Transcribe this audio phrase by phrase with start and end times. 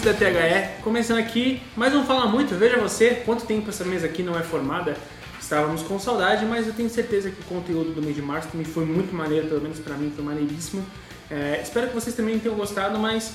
[0.00, 4.06] ouvintes da THE, começando aqui, mas não fala muito, veja você, quanto tempo essa mesa
[4.06, 4.96] aqui não é formada.
[5.40, 8.64] Estávamos com saudade, mas eu tenho certeza que o conteúdo do mês de março também
[8.64, 10.84] foi muito maneiro, pelo menos para mim foi maneiríssimo.
[11.30, 13.32] É, espero que vocês também tenham gostado, mas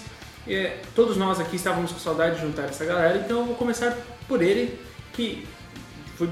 [0.47, 3.95] é, todos nós aqui estávamos com saudade de juntar essa galera, então eu vou começar
[4.27, 4.79] por ele,
[5.13, 5.45] que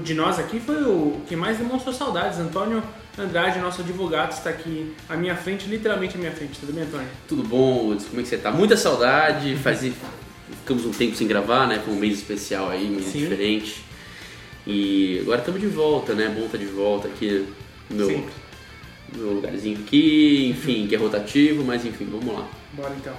[0.02, 2.38] de nós aqui foi o que mais demonstrou saudades.
[2.38, 2.82] Antônio
[3.18, 6.58] Andrade, nosso advogado, está aqui à minha frente, literalmente à minha frente.
[6.58, 7.06] Tudo bem, Antônio?
[7.28, 8.08] Tudo bom, Hudson?
[8.08, 8.50] Como é que você tá?
[8.50, 9.92] Muita saudade, fazia...
[10.50, 11.80] ficamos um tempo sem gravar, né?
[11.84, 13.20] Foi um mês especial aí, mês Sim.
[13.20, 13.82] diferente.
[14.66, 16.28] E agora estamos de volta, né?
[16.28, 17.46] Bom estar de volta aqui
[17.90, 18.18] no meu,
[19.12, 22.48] no meu lugarzinho aqui, enfim, que é rotativo, mas enfim, vamos lá.
[22.72, 23.14] Bora então.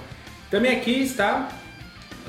[0.50, 1.48] Também aqui está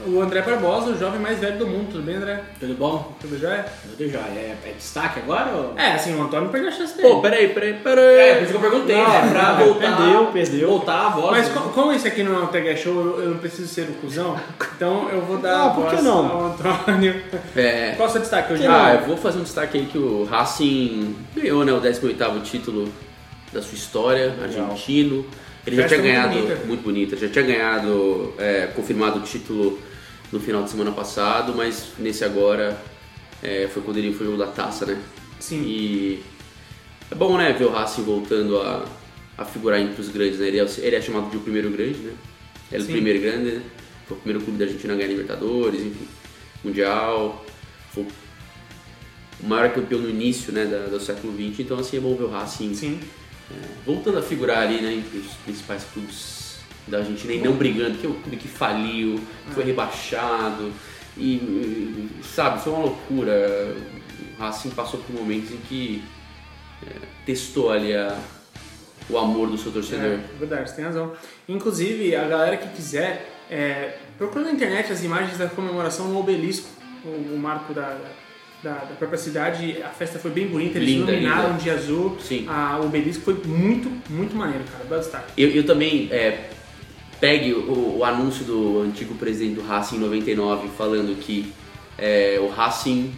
[0.05, 1.87] o André Barbosa, o jovem mais velho do mundo.
[1.91, 2.41] Tudo bem, André?
[2.59, 3.15] Tudo bom?
[3.19, 3.65] Tudo jóia?
[3.97, 4.19] Tudo já.
[4.19, 5.51] É, é destaque agora?
[5.51, 5.73] Ou...
[5.77, 7.09] É, assim, o Antônio perdeu a chance dele.
[7.09, 8.16] Pô, peraí, peraí, peraí.
[8.19, 9.30] É, por isso que eu perguntei, Não, né?
[9.31, 9.97] Pra não, voltar.
[9.97, 10.67] perdeu, perdeu.
[10.69, 11.31] Voltar a voz.
[11.38, 11.53] Mas né?
[11.55, 13.94] co- como esse aqui não é um TG Show, eu, eu não preciso ser o
[13.94, 14.39] cuzão,
[14.75, 16.25] então eu vou dar Ah, a por que não?
[16.31, 17.22] ao Antônio.
[17.55, 18.66] É, Qual é o seu destaque hoje?
[18.67, 22.88] Ah, eu vou fazer um destaque aí que o Racing ganhou né, o 18º título
[23.52, 25.25] da sua história, argentino.
[25.66, 26.55] Ele já Festa tinha ganhado, bonita.
[26.66, 29.77] muito bonita, já tinha ganhado, é, confirmado o título
[30.31, 32.80] no final de semana passado, mas nesse agora
[33.42, 35.02] é, foi quando ele foi o da taça, né?
[35.39, 35.61] Sim.
[35.64, 36.23] E
[37.11, 38.86] é bom, né, ver o Racing voltando a,
[39.38, 40.47] a figurar entre os grandes, né?
[40.47, 42.14] Ele é, ele é chamado de o primeiro grande, né?
[42.72, 43.61] Ele é o primeiro grande, né?
[44.08, 46.08] Foi o primeiro clube da Argentina a ganhar Libertadores, enfim,
[46.64, 47.45] Mundial.
[47.94, 48.06] Foi
[49.41, 51.59] o maior campeão no início, né, da- do século XX.
[51.62, 53.00] Então, assim, é bom ver o Racing Sim.
[53.86, 56.36] voltando a figurar ali, né, entre os principais clubes
[56.88, 59.19] da Argentina e não brigando, que é o clube que faliu,
[59.52, 60.71] foi rebaixado
[61.17, 63.75] e, sabe, foi uma loucura.
[64.38, 66.03] O Racing passou por momentos em que
[66.85, 66.91] é,
[67.25, 68.17] testou ali a-
[69.09, 70.06] o amor do seu torcedor.
[70.06, 71.13] É, verdade, você tem razão.
[71.50, 76.67] Inclusive, a galera que quiser, é, procura na internet as imagens da comemoração no obelisco,
[77.03, 77.97] o, o marco da,
[78.62, 79.81] da, da própria cidade.
[79.81, 81.63] A festa foi bem bonita, eles Linda, iluminaram linda.
[81.63, 82.17] de azul.
[82.19, 82.45] Sim.
[82.47, 85.00] A, o obelisco foi muito, muito maneiro, cara.
[85.00, 85.31] Destaque.
[85.38, 86.50] Eu, eu também é,
[87.19, 91.51] pegue o, o anúncio do antigo presidente do Racing em 99 falando que
[91.97, 93.11] é, o Racing,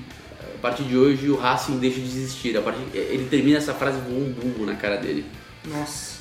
[0.56, 2.58] a partir de hoje, o Racing deixa de existir.
[2.58, 5.26] A partir, ele termina essa frase voou um bumbo na cara dele.
[5.66, 6.20] Nossa.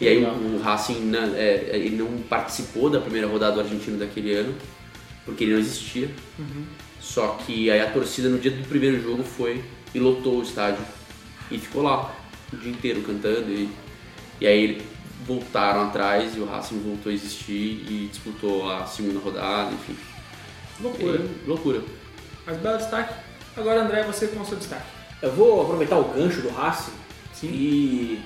[0.00, 3.96] E aí o, o Racing né, é, ele não participou da primeira rodada do argentino
[3.96, 4.54] daquele ano,
[5.24, 6.10] porque ele não existia.
[7.00, 9.62] Só que aí a torcida no dia do primeiro jogo foi
[9.94, 10.84] e lotou o estádio.
[11.50, 12.12] E ficou lá
[12.52, 13.52] o dia inteiro cantando.
[13.52, 13.68] E,
[14.40, 14.82] e aí eles
[15.26, 19.96] voltaram atrás e o Racing voltou a existir e disputou a segunda rodada, enfim.
[20.80, 21.18] Loucura.
[21.18, 21.82] E- loucura.
[22.46, 23.14] Mas belo destaque.
[23.56, 24.86] Agora, André, você com o seu destaque.
[25.22, 26.92] Eu vou aproveitar o gancho do Racing
[27.32, 27.48] Sim.
[27.48, 28.22] e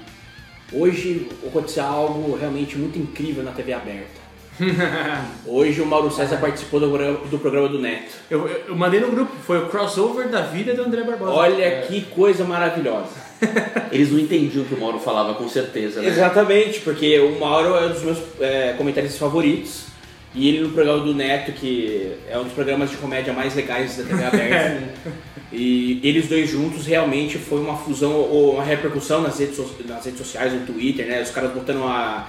[0.73, 4.19] hoje aconteceu algo realmente muito incrível na TV aberta.
[5.47, 8.13] Hoje o Mauro César participou do programa do, programa do Neto.
[8.29, 11.31] Eu, eu, eu mandei no grupo, foi o crossover da vida do André Barbosa.
[11.31, 13.28] Olha que coisa maravilhosa.
[13.93, 16.09] Eles não entendiam o que o Mauro falava, com certeza, né?
[16.09, 19.87] Exatamente, porque o Mauro é um dos meus é, comentaristas favoritos.
[20.35, 23.97] E ele no programa do Neto, que é um dos programas de comédia mais legais
[23.97, 24.89] da TV aberta.
[25.51, 30.05] e eles dois juntos realmente foi uma fusão ou uma repercussão nas redes, so- nas
[30.05, 31.23] redes sociais, no Twitter, né?
[31.23, 32.27] Os caras botando uma,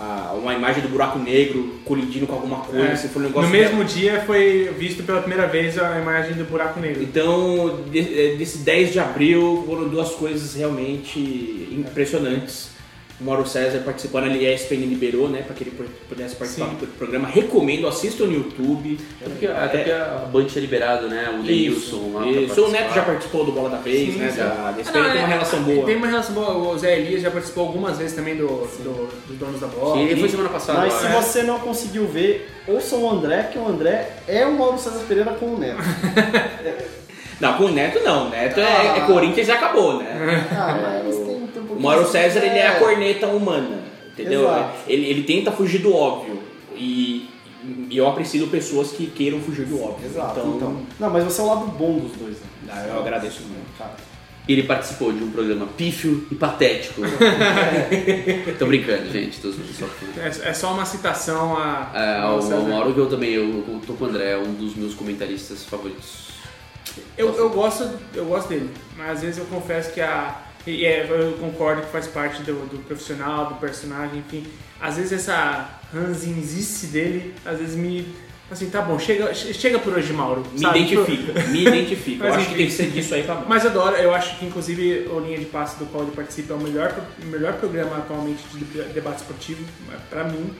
[0.00, 2.82] a- uma imagem do buraco negro colidindo com alguma coisa.
[2.86, 6.80] É, um negócio no mesmo dia foi visto pela primeira vez a imagem do buraco
[6.80, 7.02] negro.
[7.02, 12.70] Então, de- desse 10 de abril foram duas coisas realmente impressionantes.
[13.20, 15.72] O Mauro César participando ali, a ESPN liberou, né, para que ele
[16.08, 16.76] pudesse participar Sim.
[16.76, 17.28] do programa.
[17.28, 18.98] Recomendo, assistam no YouTube.
[19.20, 21.28] Até porque, até porque a Band tinha liberado, né?
[21.38, 24.30] O Denilson lá pra Isso, o Neto já participou do Bola da Vez, Sim, né,
[24.30, 24.38] sim.
[24.38, 25.86] da, da Ah, ESPN, não, tem uma é, relação boa.
[25.86, 26.50] Tem uma relação boa.
[26.72, 29.96] O Zé Elias já participou algumas vezes também do, do, dos donos da bola.
[29.96, 30.78] Sim, ele foi semana passada.
[30.78, 31.20] Mas lá, se né?
[31.20, 35.32] você não conseguiu ver, ouça o André, que o André é o Mauro César Pereira
[35.32, 35.76] com o Neto.
[37.40, 38.96] Não, com o Neto não, o Neto é, Ah.
[38.98, 40.46] é Corinthians e acabou, né?
[40.52, 41.16] Ah, mas
[41.80, 43.82] O Mauro César, ele é a corneta humana,
[44.12, 44.42] entendeu?
[44.42, 44.74] Exato.
[44.86, 46.38] Ele, ele tenta fugir do óbvio.
[46.76, 47.28] E,
[47.90, 50.06] e eu aprecio pessoas que queiram fugir do óbvio.
[50.08, 50.82] Exato, Então, então.
[50.98, 52.36] Não, mas você é o lado bom dos dois.
[52.36, 52.70] Né?
[52.70, 53.78] Ah, eu agradeço muito.
[53.78, 53.92] Cara,
[54.48, 57.00] Ele participou de um programa pífio e patético.
[58.58, 59.40] Tô brincando, gente.
[59.40, 59.86] Tô, só,
[60.18, 61.90] É, é só uma citação a.
[61.94, 64.52] é, ao ao Mauro que eu também, eu, eu tô com o André, é um
[64.52, 66.28] dos meus comentaristas favoritos.
[67.16, 70.49] Eu, eu, gosto, eu gosto dele, mas às vezes eu confesso que a.
[70.66, 74.46] E é, eu concordo que faz parte do, do profissional, do personagem, enfim.
[74.80, 78.14] Às vezes essa ranzinzice dele, às vezes me.
[78.50, 80.44] Assim, tá bom, chega, che- chega por hoje, Mauro.
[80.52, 80.80] Me sabe?
[80.80, 82.24] identifico, me identifico.
[82.24, 84.38] Eu Mas acho que tem que ser disso aí pra Mas eu adoro, eu acho
[84.38, 86.92] que inclusive o Linha de Passe do qual ele participa é o melhor,
[87.22, 89.64] o melhor programa atualmente de debate esportivo,
[90.10, 90.52] pra mim.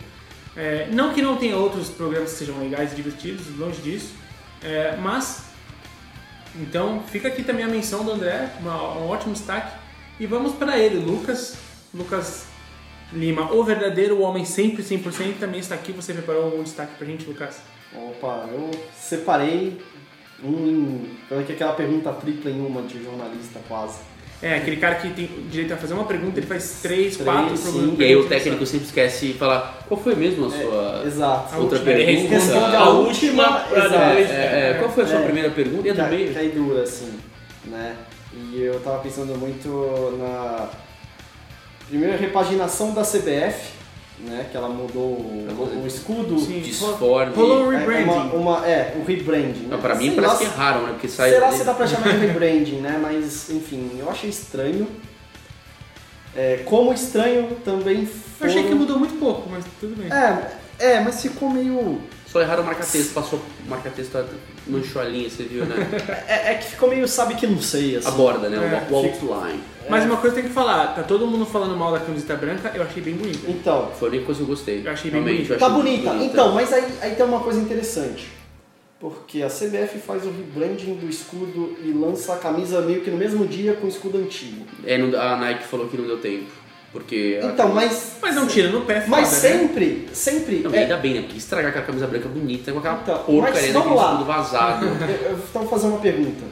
[0.57, 4.15] É, não que não tenha outros programas que sejam legais e divertidos, longe disso,
[4.63, 5.45] é, mas
[6.57, 9.80] então fica aqui também a menção do André, uma- um ótimo destaque.
[10.21, 11.57] E vamos para ele, Lucas.
[11.95, 12.45] Lucas
[13.13, 15.91] Lima, o verdadeiro homem sempre 100% também está aqui.
[15.93, 17.57] Você preparou algum destaque pra gente, Lucas?
[17.93, 19.81] Opa, eu separei
[20.45, 21.11] um em.
[21.29, 23.99] Como é que é aquela pergunta tripla em uma de jornalista quase?
[24.43, 27.57] É, aquele cara que tem direito a fazer uma pergunta, ele faz três, Três, quatro
[27.57, 27.63] sim.
[27.73, 27.99] programas.
[27.99, 31.55] E aí o técnico sempre esquece de falar qual foi mesmo a É, sua exato.
[31.55, 32.29] A outra última, pergunta.
[32.35, 34.03] responde a última pra exato.
[34.05, 35.25] É, é, qual foi a sua É.
[35.25, 35.87] primeira pergunta?
[35.89, 36.33] E a do Cai, meio?
[36.33, 37.13] cai dura, assim,
[37.67, 37.97] né?
[38.33, 40.69] E eu tava pensando muito na
[41.89, 43.73] primeira repaginação da CBF,
[44.21, 44.47] né?
[44.51, 46.39] Que ela mudou o, o escudo.
[46.39, 46.61] Sim.
[46.61, 47.35] Disforme.
[47.35, 48.05] Rolou um É, rebranding.
[48.05, 48.25] uma,
[48.59, 49.63] uma- é, o rebranding.
[49.65, 49.83] Não, né?
[49.83, 50.93] pra mim Sei parece lá que erraram, né?
[50.93, 51.31] Porque sai.
[51.31, 52.99] Será se dá pra chamar de rebranding, né?
[53.03, 54.87] Mas, enfim, eu achei estranho.
[56.37, 58.51] É, como estranho também Eu foram...
[58.53, 60.07] achei que mudou muito pouco, mas tudo bem.
[60.13, 62.01] É, é, mas ficou meio...
[62.31, 64.25] Só erraram o marca-texto, passou o marca-texto, tá-
[64.69, 65.75] manchou a linha, você viu, né?
[66.29, 68.07] É, é que ficou meio sabe que não sei, assim.
[68.07, 68.57] A borda, né?
[68.57, 69.61] É, o o outline.
[69.89, 72.83] Mas uma coisa tem que falar, tá todo mundo falando mal da camiseta branca, eu
[72.85, 73.51] achei bem bonita.
[73.51, 74.87] Então, Foi a única coisa que eu gostei.
[74.87, 75.59] Eu achei bem Realmente, bonita.
[75.59, 76.15] tá achei bonita.
[76.25, 78.29] Então, mas aí, aí tem uma coisa interessante.
[79.01, 83.17] Porque a CBF faz o rebranding do escudo e lança a camisa meio que no
[83.17, 84.67] mesmo dia com o escudo antigo.
[84.85, 86.60] É, a Nike falou que não deu tempo.
[86.93, 87.39] Porque.
[87.43, 88.13] Então, camisa- mas...
[88.21, 89.59] Mas não tira no pé, Mas foda, né?
[89.59, 90.57] sempre, sempre...
[90.59, 91.21] Não, é- ainda bem, né?
[91.23, 94.87] Porque estragar aquela camisa branca bonita com aquela Então, porcaria daquele escudo vazado.
[95.25, 96.45] Eu, eu vou fazer uma pergunta.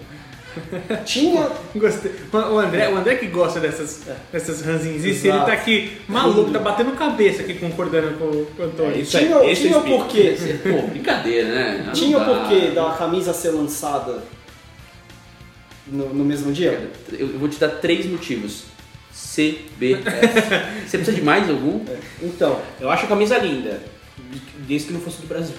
[1.05, 2.13] Tinha Gostei.
[2.33, 4.03] O André, o André que gosta dessas,
[4.33, 8.93] dessas ranzinzices, ele tá aqui maluco, tá batendo cabeça aqui concordando com, com o Antônio.
[8.95, 9.27] É isso aí.
[9.27, 10.35] Tinha, é tinha o porquê.
[10.65, 11.83] Pô, brincadeira, né?
[11.87, 14.23] Não Tinha o porquê da camisa ser lançada
[15.87, 16.91] no, no mesmo dia?
[17.13, 18.65] Eu eu vou te dar três motivos.
[19.19, 20.03] CBF.
[20.87, 21.81] Você precisa de mais algum?
[22.23, 23.81] Então, Eu acho a camisa linda,
[24.67, 25.57] desde que não fosse do Brasil.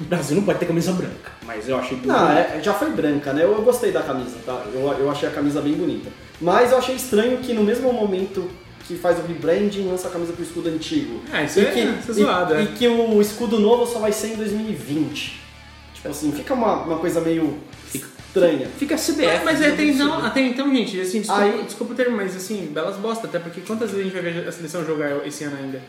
[0.00, 2.12] O Brasil não pode ter camisa branca, mas eu achei bonita.
[2.18, 3.44] não, é- já foi branca, né?
[3.44, 4.64] Eu, eu gostei da camisa, tá?
[4.74, 6.10] Eu, eu achei a camisa bem bonita.
[6.40, 8.50] Mas eu achei estranho que no mesmo momento
[8.86, 11.20] que faz o rebranding, lança a camisa com o escudo antigo.
[11.32, 12.62] Ah, isso e é- que, isso é zoado, e, é.
[12.62, 15.40] e que o escudo novo só vai ser em 2020.
[15.94, 18.06] Tipo assim, fica uma, uma coisa meio Fica.
[18.46, 18.68] Estranha.
[18.78, 19.44] Fica a CBF.
[19.44, 22.36] Mas é até não então, até então, gente, assim, desculpa, Aí- desculpa o termo, mas
[22.36, 25.44] assim, belas bosta, até porque quantas vezes a gente vai ver a seleção jogar esse
[25.44, 25.80] ano ainda?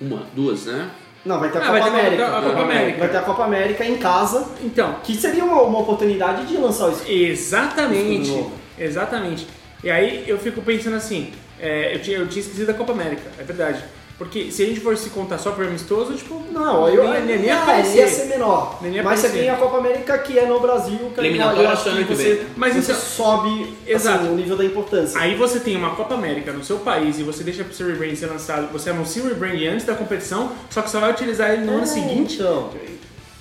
[0.00, 0.90] Uma, duas, né?
[1.24, 2.26] Não, vai ter a Ah, Copa vai ter América.
[2.38, 2.98] a Copa América.
[2.98, 6.86] Vai ter a Copa América em casa, Então, que seria uma, uma oportunidade de lançar
[6.88, 7.10] o escudo.
[7.10, 8.46] exatamente,
[8.78, 9.46] exatamente.
[9.84, 11.30] E aí eu fico pensando assim,
[11.60, 13.84] é, eu, tinha, eu tinha esquecido da Copa América, é verdade.
[14.20, 17.38] Porque se a gente for se contar só por amistoso, tipo, Não, eu nem, nem,
[17.38, 18.00] nem ah, aparecer.
[18.00, 18.76] ia ser menor.
[18.82, 21.70] Nem ia Mas você tem a Copa América que é no Brasil, que Eliminatória eu
[21.70, 22.46] acho só ano que você.
[22.54, 24.24] Mas você então- sobe Exato.
[24.24, 25.18] assim, o nível da importância.
[25.18, 28.14] Aí você tem uma Copa América no seu país e você deixa pro seu rebrand
[28.14, 31.64] ser lançado, você anuncia o rebrand antes da competição, só que você vai utilizar ele
[31.64, 32.34] no ano É, seguinte.
[32.34, 32.68] Então,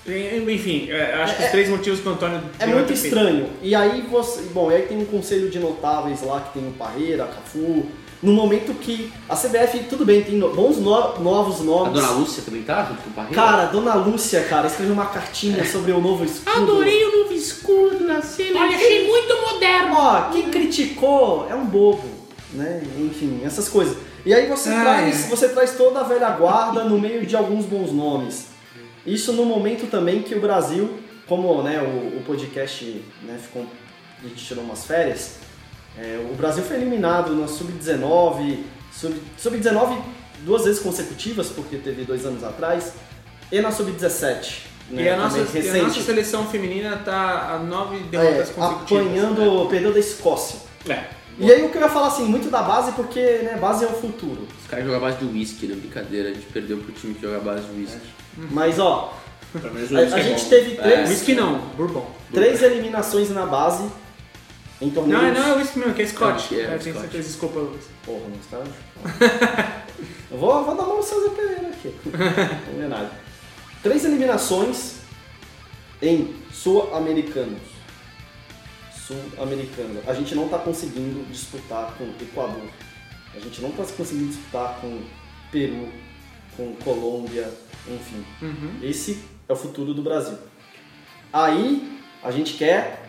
[0.07, 3.47] Enfim, é, acho que É- os três motivos que o Antônio é muito estranho.
[3.61, 4.41] E aí você.
[4.53, 7.85] Bom, aí tem um conselho de notáveis lá que tem o Parreira, Cafu.
[8.21, 11.93] No momento que a CBF, tudo bem, tem bons no- novos A nomes.
[11.93, 13.35] dona Lúcia também tá junto com o Parreira?
[13.35, 16.51] Cara, Dona Lúcia, cara, escreveu uma cartinha sobre o novo escudo.
[16.79, 18.59] o novo escudo na cena.
[18.59, 19.95] Olha, achei muito moderno!
[19.95, 22.03] Ó, quem criticou é um bobo,
[22.53, 22.81] né?
[22.97, 23.95] Enfim, essas coisas.
[24.25, 25.29] E aí você Ai, traz, ai.
[25.29, 28.47] você traz toda a velha guarda no meio de alguns bons nomes.
[29.05, 30.89] Isso no momento também que o Brasil,
[31.25, 32.83] como né, o, o podcast
[33.23, 33.65] né, ficou,
[34.21, 35.35] a gente tirou umas férias,
[36.01, 39.97] é, o Brasil foi eliminado na Sub-19, Sub- Sub-19
[40.45, 42.93] duas vezes consecutivas, porque teve dois anos atrás,
[43.51, 44.61] e na Sub-17.
[44.91, 49.07] né, E a, nossa, e a nossa seleção feminina tá a nove é, derrotas consecutivas.
[49.07, 50.59] apanhando, perdeu da Escócia.
[50.87, 51.03] É.
[51.37, 53.87] E aí o que eu ia falar assim, muito da base, porque né, base é
[53.87, 54.45] o futuro.
[54.61, 55.75] Os caras jogam base de whisky, né?
[55.75, 57.99] Brincadeira, a gente perdeu pro time que joga base de whisky.
[58.51, 59.17] Mas ó,
[59.55, 60.81] a, a é gente teve É.
[60.81, 62.05] três, Whisky não, Bourbon.
[62.33, 63.83] três eliminações na base
[64.81, 65.21] em torneios.
[65.21, 66.55] Não, não é whisky mesmo, que é Scott.
[66.55, 66.99] É, é É, tem Scott.
[67.01, 67.85] certeza, desculpa, Lucas.
[68.05, 68.57] Porra, não está.
[70.31, 71.93] eu vou, vou dar uma no César Pereira aqui.
[72.77, 73.11] Não é nada.
[73.81, 74.95] Três eliminações
[76.01, 77.61] em sul-americanos.
[79.07, 80.01] Sul-americano.
[80.05, 82.69] A gente não está conseguindo disputar com Equador.
[83.33, 85.01] A gente não está conseguindo disputar com
[85.51, 85.87] Peru,
[86.57, 87.51] com Colômbia,
[87.87, 88.25] enfim.
[88.41, 88.79] Uhum.
[88.83, 90.37] Esse é o futuro do Brasil.
[91.31, 93.08] Aí a gente quer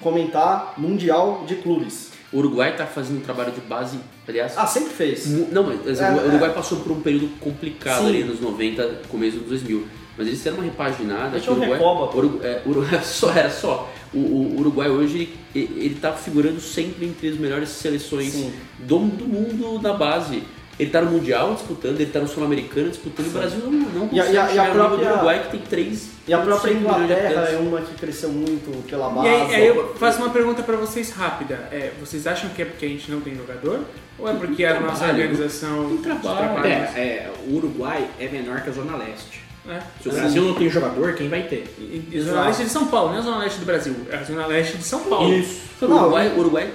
[0.00, 2.10] comentar Mundial de Clubes.
[2.32, 4.54] O Uruguai tá fazendo um trabalho de base, aliás.
[4.56, 5.26] Ah, sempre fez.
[5.50, 8.08] Não, mas É, o Uruguai passou por um período complicado Sim.
[8.08, 9.86] ali nos 90, começo dos 2000.
[10.18, 11.30] Mas eles fizeram uma repaginada.
[11.30, 13.90] Deixa o eu Uruguai, recoba, é, Uruguai só era só.
[14.12, 18.34] O, o Uruguai hoje ele, ele tá figurando sempre entre as melhores seleções
[18.78, 20.42] do, do mundo na base.
[20.78, 24.08] Ele tá no Mundial disputando, ele tá no Sul-Americano disputando, e o Brasil não, não
[24.12, 26.08] E a- consegue e a- e a própria- do Uruguai que tem três.
[26.28, 29.26] E a própria 5 milhões de Inglaterra é uma que cresceu muito pela base.
[29.26, 31.54] E aí, aí eu faço uma pergunta pra vocês rápida.
[31.72, 33.80] É, vocês acham que é porque a gente não tem jogador?
[34.18, 35.22] Ou é porque a nossa trabalho.
[35.30, 36.66] organização Tem trabalho.
[36.66, 39.40] É, é, o Uruguai é menor que a Zona Leste.
[39.68, 39.80] É.
[40.02, 41.74] Se o Brasil não tem jogador, quem vai ter?
[41.78, 44.16] E, e Zona Leste de São Paulo, não é a Zona Leste do Brasil, é
[44.16, 45.32] a Zona Leste de São Paulo.
[45.32, 45.60] Isso.
[45.82, 46.70] O Não, Uruguai, o Uruguai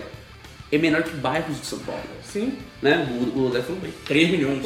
[0.72, 2.02] é menor que bairros de São Paulo.
[2.24, 2.58] Sim.
[2.82, 3.08] Né?
[3.36, 3.94] O, o André falou bem.
[4.06, 4.66] 3 milhões.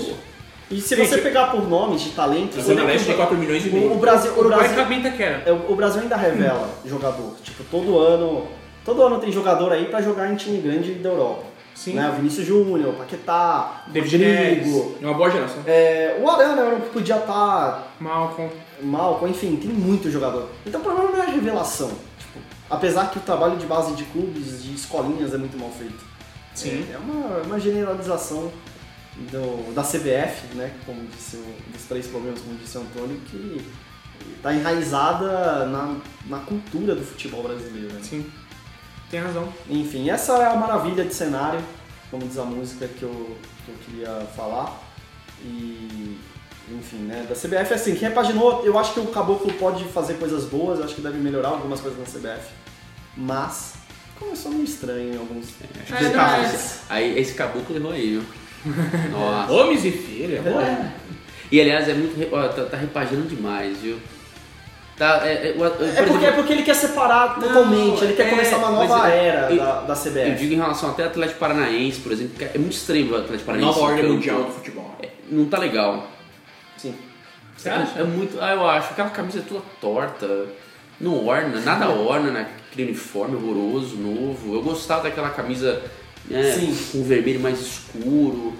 [0.70, 3.66] E se Gente, você pegar por nomes de talentos, Zona que Leste tem 4 milhões
[3.66, 3.94] e o, meio.
[3.94, 5.44] o Brasil, O o Uruguai Brasil, em Itaquera.
[5.46, 7.36] é, o Brasil ainda revela jogador.
[7.44, 8.48] Tipo, todo ano,
[8.84, 11.44] todo ano tem jogador aí pra jogar em time grande da Europa.
[11.76, 11.94] Sim.
[11.94, 12.10] Né?
[12.10, 15.62] O Vinícius Júnior, Paquetá, David Rodrigo, É uma boa geração.
[15.68, 18.50] é, o Arana era um que podia estar Malcolm.
[18.82, 20.50] Malcom, enfim, tem muito jogador.
[20.66, 21.92] Então o problema não é a revelação.
[22.70, 26.04] Apesar que o trabalho de base de clubes, de escolinhas é muito mal feito.
[26.54, 26.86] Sim.
[26.90, 28.52] É, é uma, uma generalização
[29.32, 30.74] do, da CBF, né?
[30.86, 33.66] Como disse o, dos três problemas, como disse o Antônio, que
[34.36, 37.94] está enraizada na, na cultura do futebol brasileiro.
[37.94, 38.00] né?
[38.02, 38.30] Sim.
[39.10, 39.48] Tem razão.
[39.70, 41.62] Enfim, essa é a maravilha de cenário,
[42.10, 44.82] como diz a música que eu, que eu queria falar.
[45.44, 46.18] E,
[46.70, 50.46] enfim, né, da CBF, assim, que repaginou, eu acho que o Caboclo pode fazer coisas
[50.46, 52.48] boas, eu acho que deve melhorar algumas coisas na CBF,
[53.16, 53.74] mas
[54.20, 56.80] começou meio estranho em alguns É, não, detalhes.
[56.90, 58.24] Aí esse caboclo errou aí, viu?
[59.12, 59.52] Nossa.
[59.52, 60.38] Homens e filha.
[60.38, 60.92] É.
[61.52, 62.34] E aliás, é muito.
[62.36, 63.98] ó, tá, tá repaginando demais, viu?
[64.98, 68.14] Tá, é, é, o- por É porque, exemplo, é porque ele quer separar totalmente, ele
[68.14, 70.30] quer é, começar uma mas nova eu- era eu- da, da CBF.
[70.30, 73.16] Eu digo em relação até ao Atlético Paranaense, por exemplo, que é muito estranho o
[73.18, 73.78] Atlético Paranaense.
[73.80, 74.96] Nova ordem mundial do futebol.
[75.02, 76.08] É, Não tá legal.
[76.77, 76.96] Sim.
[77.55, 78.00] Você acha?
[78.00, 78.38] É muito.
[78.41, 78.91] Ah, eu acho.
[78.91, 80.48] Aquela camisa é toda torta.
[81.00, 84.55] Não orna, nada orna naquele uniforme horroroso, novo.
[84.55, 85.82] Eu gostava daquela camisa
[86.25, 86.77] né, Sim.
[86.91, 88.53] com o vermelho mais escuro,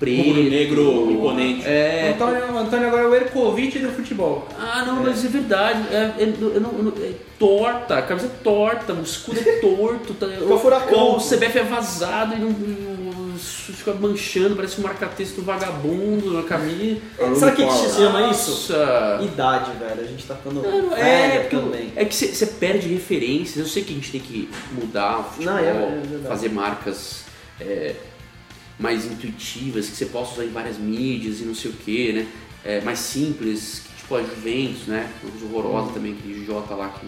[0.00, 0.28] preto.
[0.28, 1.66] Rubro negro imponente.
[1.66, 2.12] É.
[2.14, 4.48] Antônio, Antônio agora é o Erkovic do futebol.
[4.58, 5.82] Ah, não, mas é verdade.
[5.92, 10.14] É, é- não- não- é torta, a camisa é torta, o escudo é torto.
[10.14, 11.16] Tá, Fica furacão.
[11.16, 17.00] O CBF é vazado e não, não- fica manchando, parece um marca-texto vagabundo na camisa.
[17.38, 18.50] Sabe o que, que se chama isso?
[18.50, 19.20] Nossa.
[19.22, 20.00] Idade, velho.
[20.00, 21.92] A gente tá ficando Não, velho é, porque eu- também.
[21.96, 23.56] é que você perde referências.
[23.56, 26.28] Eu sei que a gente tem que mudar o futebol, Não, é- é verdade.
[26.28, 27.24] fazer marcas
[27.58, 27.94] é,
[28.80, 32.26] mais intuitivas, que você possa usar em várias mídias e não sei o que, né?
[32.64, 35.08] É, mais simples, que, tipo a Juventus, né?
[35.24, 37.06] Os horrorosa também, aquele J lá que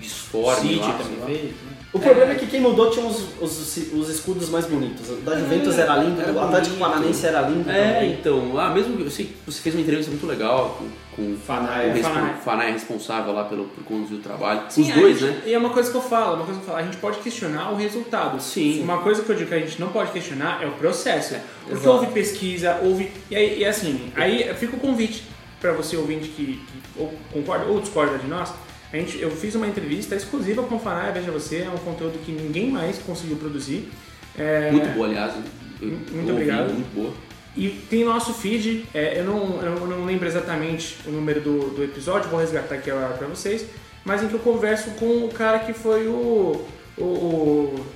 [0.00, 0.92] disforme City lá.
[0.98, 1.42] também fez.
[1.50, 1.52] né?
[1.92, 5.08] O problema é que quem mudou tinha os, os, os escudos mais bonitos.
[5.08, 6.76] O Da Juventus era lindo, era o Atlético.
[6.76, 8.12] Paranaense era lindo É, também.
[8.12, 10.86] então, ah, mesmo que eu sei que você fez uma entrevista muito legal com,
[11.16, 11.90] com o Fanai.
[11.90, 12.34] respon- Fanai.
[12.44, 14.64] Fanai responsável lá pelo, por conduzir o trabalho.
[14.68, 15.42] Sim, Os dois, gente- né?
[15.46, 17.18] E é uma coisa que eu falo, uma coisa que eu falo, a gente pode
[17.20, 18.38] questionar o resultado.
[18.42, 18.82] Sim.
[18.82, 21.36] Uma coisa que eu digo que a gente não pode questionar é o processo.
[21.62, 21.90] Porque exato.
[21.90, 23.10] houve pesquisa, houve.
[23.30, 25.22] E, aí, e assim, aí fica o convite
[25.60, 28.52] para você ouvinte que, que ou concorda ou discorda de nós.
[28.92, 32.18] A gente, eu fiz uma entrevista exclusiva com o Fanai, veja você, é um conteúdo
[32.24, 33.90] que ninguém mais conseguiu produzir.
[34.38, 35.34] É, Muito boa, aliás.
[35.82, 36.72] Eu Muito obrigado.
[36.72, 37.12] Muito boa.
[37.56, 41.82] E tem nosso feed, é, eu, não, eu não lembro exatamente o número do, do
[41.84, 43.66] episódio, vou resgatar aqui para vocês,
[44.04, 46.64] mas em que eu converso com o cara que foi o,
[46.96, 47.86] o, o-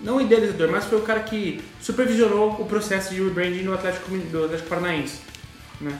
[0.00, 4.16] Não o idealizador, mas foi o cara que supervisionou o processo de rebranding no Atlético,
[4.16, 5.18] do Atlético Paranaense.
[5.80, 5.98] Né?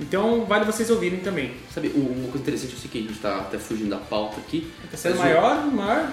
[0.00, 1.52] Então vale vocês ouvirem também.
[1.72, 4.38] Sabe, o- uma coisa interessante, eu sei que a gente tá até fugindo da pauta
[4.40, 4.70] aqui.
[4.90, 6.12] Tá sendo a mas o- maior, maior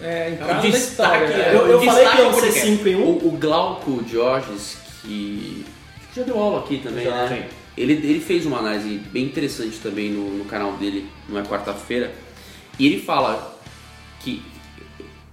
[0.00, 1.26] é, entrada da destaque, história.
[1.26, 1.54] é.
[1.54, 2.60] Eu, eu O falei que do ser podcast.
[2.60, 3.02] 5 em 1.
[3.02, 5.64] O, o Glauco Georges, que
[6.16, 7.26] já deu aula aqui também, Já.
[7.26, 7.48] né?
[7.76, 12.12] Ele, ele fez uma análise bem interessante também no, no canal dele, não é quarta-feira.
[12.78, 13.56] E ele fala
[14.20, 14.42] que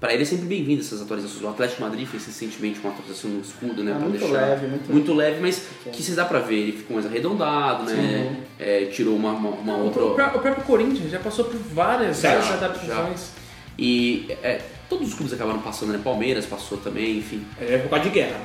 [0.05, 1.41] para ele é sempre bem-vindo essas atualizações.
[1.43, 3.91] O Atlético de Madrid fez recentemente uma atualização no escudo, né?
[3.91, 6.95] É muito deixar leve, muito- muito leve, mas que vocês dá pra ver, ele ficou
[6.95, 8.45] mais arredondado, né?
[8.59, 10.03] É, tirou uma, uma, uma O, outra.
[10.05, 13.31] o próprio Corinthians já passou por várias, Já, várias adaptações.
[13.79, 15.99] E é, todos os clubes acabaram passando, né?
[16.03, 17.43] Palmeiras passou também, enfim.
[17.59, 18.39] É por causa de guerra.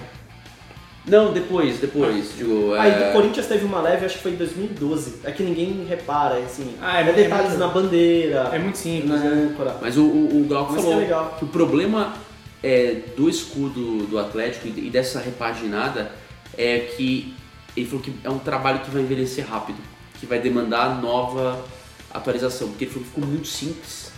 [1.06, 2.74] Não, depois, depois, digo.
[2.74, 5.20] Aí é, do Corinthians teve uma leve, acho que foi em 2012.
[5.24, 6.74] É que ninguém repara, assim.
[6.80, 9.48] Ah, é é detalhes é muito- na bandeira, É muito simples, na né?
[9.50, 9.76] âncora.
[9.80, 11.36] Mas o, o, o Glauco Mas que falou é legal.
[11.38, 12.14] que o problema
[12.62, 16.12] é, do escudo do Atlético e e dessa repaginada
[16.56, 17.34] é que
[17.76, 19.78] ele falou que é um trabalho que vai envelhecer rápido,
[20.20, 21.64] que vai demandar nova
[22.12, 24.12] atualização, porque ele falou que ficou muito simples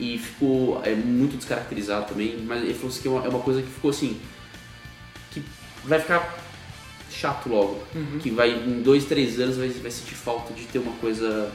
[0.00, 3.40] e ficou é, muito descaracterizado também, mas ele falou assim que é uma, é uma
[3.40, 4.18] coisa que ficou assim,
[5.32, 5.42] que
[5.86, 6.38] vai ficar
[7.10, 7.82] chato logo,
[8.20, 11.50] que vai em dois, três anos vai, vai sentir falta de ter uma coisa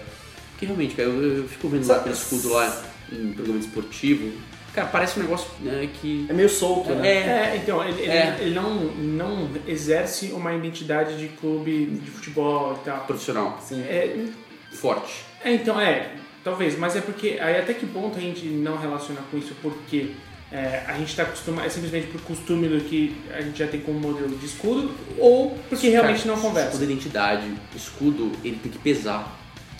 [0.57, 4.31] que realmente, cara, eu, eu fico vendo lá Sabe- aquele escudo lá em programa esportivo,
[4.73, 6.25] Cara, parece um negócio né, que.
[6.29, 7.05] É meio solto, né?
[7.05, 8.37] É, então, ele, ele- É.
[8.39, 13.01] ele não, não exerce uma identidade de clube de futebol e tal.
[13.01, 13.59] profissional.
[13.61, 13.81] Sim.
[13.81, 14.27] É,
[14.71, 15.25] Forte.
[15.43, 19.19] é, então, é, talvez, mas é porque aí até que ponto a gente não relaciona
[19.29, 20.11] com isso porque
[20.51, 23.79] é, a gente está acostumado, é simplesmente por costume do que a gente já tem
[23.79, 26.71] como modelo de escudo ou porque realmente Cara, não conversa.
[26.71, 27.53] Escudo é identidade.
[27.73, 29.39] Escudo, ele tem que pesar.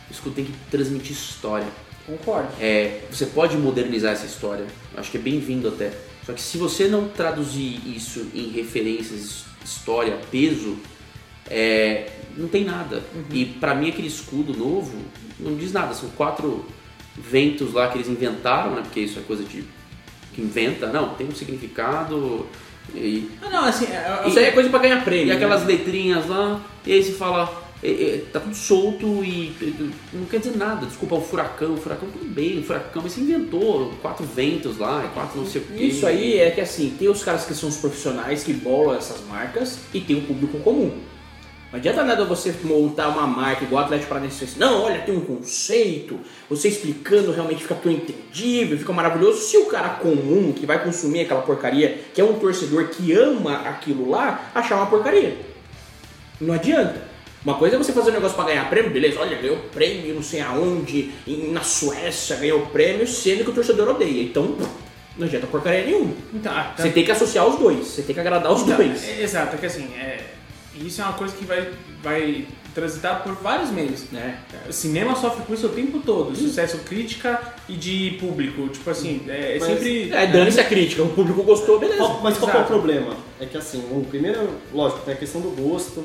[0.10, 1.68] Escudo tem que transmitir história.
[2.06, 2.50] Concordo.
[2.60, 4.66] É, você pode modernizar essa história.
[4.96, 5.92] Acho que é bem-vindo até.
[6.26, 10.78] Só que se você não traduzir isso em referências, história, peso,
[11.50, 13.04] é, não tem nada.
[13.30, 14.98] E pra mim aquele escudo novo
[15.38, 15.94] não diz nada.
[15.94, 16.66] São quatro
[17.18, 18.82] ventos lá que eles inventaram, né?
[18.84, 19.66] Porque isso é coisa de
[20.34, 20.88] que inventa.
[20.88, 22.46] Não, tem um significado.
[22.94, 25.28] E, Ah, não, assim, é, Isso aí é coisa pra ganhar prêmio.
[25.28, 25.68] e aquelas né?
[25.68, 30.40] letrinhas lá, e aí você fala, é, é, tá tudo solto e, e não quer
[30.40, 30.86] dizer nada.
[30.86, 35.10] Desculpa, o furacão, o furacão tudo bem, o furacão, mas você inventou quatro ventos lá,
[35.14, 35.84] quatro não sei o quê.
[35.84, 39.26] Isso aí é que assim, tem os caras que são os profissionais que bolam essas
[39.28, 40.92] marcas e tem o público comum.
[41.72, 44.58] Não adianta nada você montar uma marca igual o Atlético Paranaense fez.
[44.58, 49.40] Não, olha, tem um conceito, você explicando realmente fica tão entendível, fica maravilhoso.
[49.42, 53.62] Se o cara comum que vai consumir aquela porcaria, que é um torcedor que ama
[53.70, 55.38] aquilo lá, achar uma porcaria.
[56.42, 57.10] Não adianta.
[57.44, 60.22] Uma coisa é você fazer um negócio pra ganhar prêmio, beleza, olha, ganhou prêmio não
[60.22, 61.12] sei aonde,
[61.54, 64.22] na Suécia ganhou prêmio, sendo que o torcedor odeia.
[64.24, 64.58] Então,
[65.18, 66.14] não adianta porcaria nenhuma.
[66.46, 69.04] Ah, tá- Você tem que associar os dois, você tem que agradar os Então, dois.
[69.08, 70.20] é- Exato, é que assim, é,
[70.76, 74.04] isso é uma coisa que vai, vai transitar por vários meios.
[74.12, 74.40] Né?
[74.68, 78.68] O cinema sofre com isso o tempo todo, sucesso crítica e de público.
[78.70, 80.12] Tipo assim, é, é Mas- sempre.
[80.12, 82.20] É, dane-se a crítica, o público gostou, beleza.
[82.22, 83.16] Mas qual é o problema?
[83.40, 86.04] É que assim, o primeiro, lógico, tem a questão do gosto,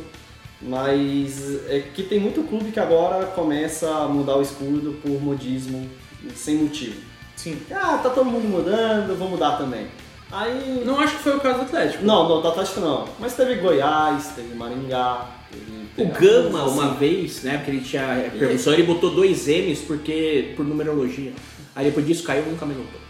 [0.60, 5.88] mas é que tem muito clube que agora começa a mudar o escudo por modismo
[6.34, 7.00] sem motivo.
[7.36, 7.60] Sim.
[7.70, 9.86] Ah, tá todo mundo mudando, vou mudar também.
[10.30, 10.82] Aí.
[10.84, 12.04] Não acho que foi o caso do Atlético.
[12.04, 13.08] Não, não, do Atlético não.
[13.18, 15.86] Mas teve Goiás, teve Maringá, teve.
[15.98, 16.96] O Gama, alguns, uma assim.
[16.98, 21.32] vez, né, porque ele tinha permissão, ele botou dois M's porque, por numerologia.
[21.74, 23.00] Aí depois disso caiu e nunca mais voltou.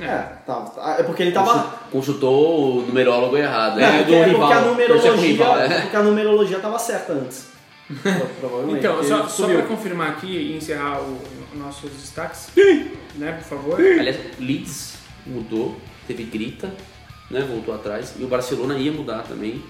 [0.00, 0.96] É, tá.
[0.98, 1.78] É porque ele tava.
[1.90, 3.78] Consultou o numerólogo errado.
[3.78, 3.98] É, né?
[3.98, 5.12] porque, do é porque rival, a numerologia.
[5.12, 7.54] rival, é porque a numerologia tava certa antes.
[8.70, 11.20] Então, só, só pra confirmar aqui e encerrar o,
[11.52, 12.48] o nossos destaques,
[13.14, 13.78] né, por favor.
[13.78, 14.94] Aliás, Leeds
[15.26, 16.72] mudou, teve grita,
[17.30, 17.40] né?
[17.40, 18.14] Voltou atrás.
[18.18, 19.62] E o Barcelona ia mudar também.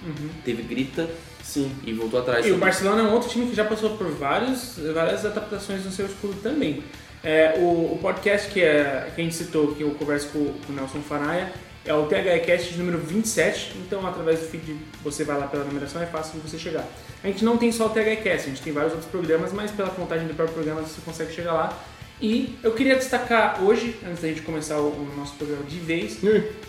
[0.45, 1.09] Teve grita
[1.43, 1.73] Sim.
[1.85, 2.45] e voltou atrás.
[2.45, 2.69] E o também.
[2.69, 6.35] Barcelona é um outro time que já passou por vários, várias adaptações no seu escudo
[6.43, 6.83] também.
[7.23, 10.73] É, o, o podcast que, é, que a gente citou, que eu converso com, com
[10.73, 11.53] o Nelson Faraia,
[11.87, 16.03] é o THEcast de número 27, então através do feed você vai lá pela numeração,
[16.03, 16.87] é fácil de você chegar.
[17.23, 19.91] A gente não tem só o THEcast, a gente tem vários outros programas, mas pela
[19.91, 21.79] contagem do próprio programa você consegue chegar lá.
[22.21, 26.19] E eu queria destacar hoje, antes da gente começar o, o nosso programa de vez,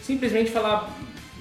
[0.02, 0.90] simplesmente falar,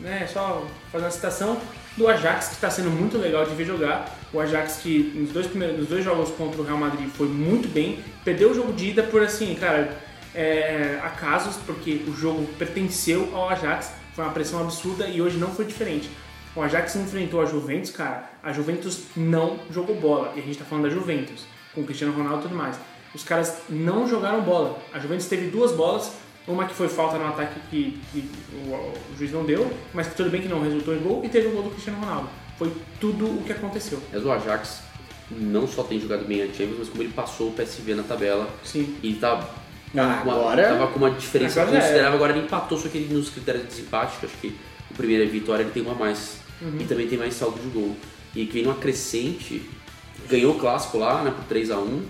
[0.01, 1.61] né, só fazer uma citação
[1.97, 4.15] do Ajax, que está sendo muito legal de ver jogar.
[4.33, 7.69] O Ajax que nos dois, primeiros, nos dois jogos contra o Real Madrid foi muito
[7.69, 9.97] bem, perdeu o jogo de ida por assim, cara,
[10.35, 15.49] é, acasos, porque o jogo pertenceu ao Ajax, foi uma pressão absurda e hoje não
[15.49, 16.11] foi diferente.
[16.55, 20.65] O Ajax enfrentou a Juventus, cara, a Juventus não jogou bola, e a gente tá
[20.65, 22.77] falando da Juventus, com o Cristiano Ronaldo e tudo mais.
[23.15, 24.79] Os caras não jogaram bola.
[24.93, 26.13] A Juventus teve duas bolas,
[26.49, 28.31] uma que foi falta no ataque que, que
[28.67, 31.29] o, o juiz não deu, mas que tudo bem que não resultou em gol, e
[31.29, 32.29] teve o gol do Cristiano Ronaldo.
[32.59, 34.01] Foi tudo o que aconteceu.
[34.13, 34.81] Mas o Ajax
[35.31, 38.49] não só tem jogado bem a Champions, mas como ele passou o PSV na tabela
[38.63, 38.97] Sim.
[39.03, 39.41] e tá
[39.97, 42.15] Ah, uma- agora- tava com uma diferença Agora considerável.
[42.15, 44.55] Agora ele empatou, só que ele nos critérios de desempate, que acho que
[44.91, 46.39] o primeiro é vitória, ele tem uma a mais.
[46.61, 46.77] Uhum.
[46.81, 47.97] E também tem mais saldo de gol.
[48.35, 49.63] E que vem numa crescente,
[50.29, 52.03] ganhou o clássico lá, né, por 3x1.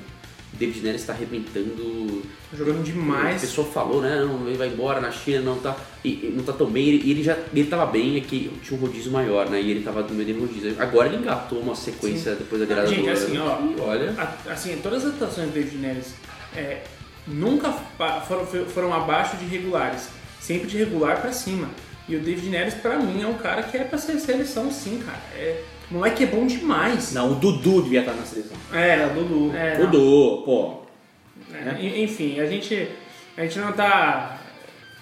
[0.59, 2.23] David Neres está arrebentando.
[2.57, 3.41] Jogando O demais.
[3.41, 4.21] pessoal falou, né?
[4.25, 6.85] Não, ele vai embora na China, não tá, e, não tá tão bem.
[6.85, 9.61] E ele já ele tava bem, é que tinha um rodízio maior, né?
[9.61, 10.75] E ele tava no meio do rodízio.
[10.79, 14.15] Agora ele engatou uma sequência depois da virada Gente, do assim, ó, E olha.
[14.17, 16.15] A- assim, todas as atuações do David Neres
[16.57, 16.83] é,
[17.27, 17.73] nunca
[18.29, 20.09] foram, foram abaixo de regulares,
[20.41, 21.69] sempre de regular pra cima.
[22.09, 25.03] E o David Neres, pra mim, é um cara que é pra ser seleção, sim,
[25.05, 25.19] cara.
[25.35, 27.13] É, o moleque é bom demais.
[27.13, 28.57] Não, o Dudu devia estar na seleção.
[28.73, 29.53] É, É, Dudu.
[29.57, 29.87] é, não.
[29.91, 30.75] Dudu, pô.
[31.53, 32.89] É, en- enfim, a gente,
[33.37, 34.39] a gente não tá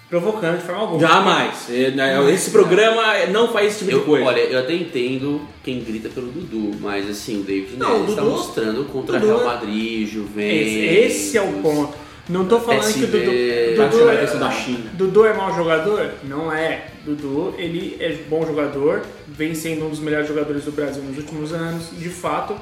[0.09, 0.99] provocando de forma alguma.
[0.99, 1.67] Jamais.
[1.71, 4.25] É, né, Esse programa não faz esse tipo Eu, de coisa.
[4.25, 8.15] olha, eu até entendo quem grita pelo Dudu, mas assim, o David Não, Neres o
[8.15, 10.67] tá Dudu- mostrando contra Dudu- Real Madrid, Juventus.
[10.67, 12.02] Esse, esse é o ponto.
[12.29, 14.89] Não tô falando que o Dudu, Dudu, é, questão da China.
[14.93, 16.11] Dudu é mau jogador?
[16.23, 16.87] Não é.
[17.03, 21.51] Dudu, ele é bom jogador, vem sendo um dos melhores jogadores do Brasil nos últimos
[21.51, 22.55] anos, de fato.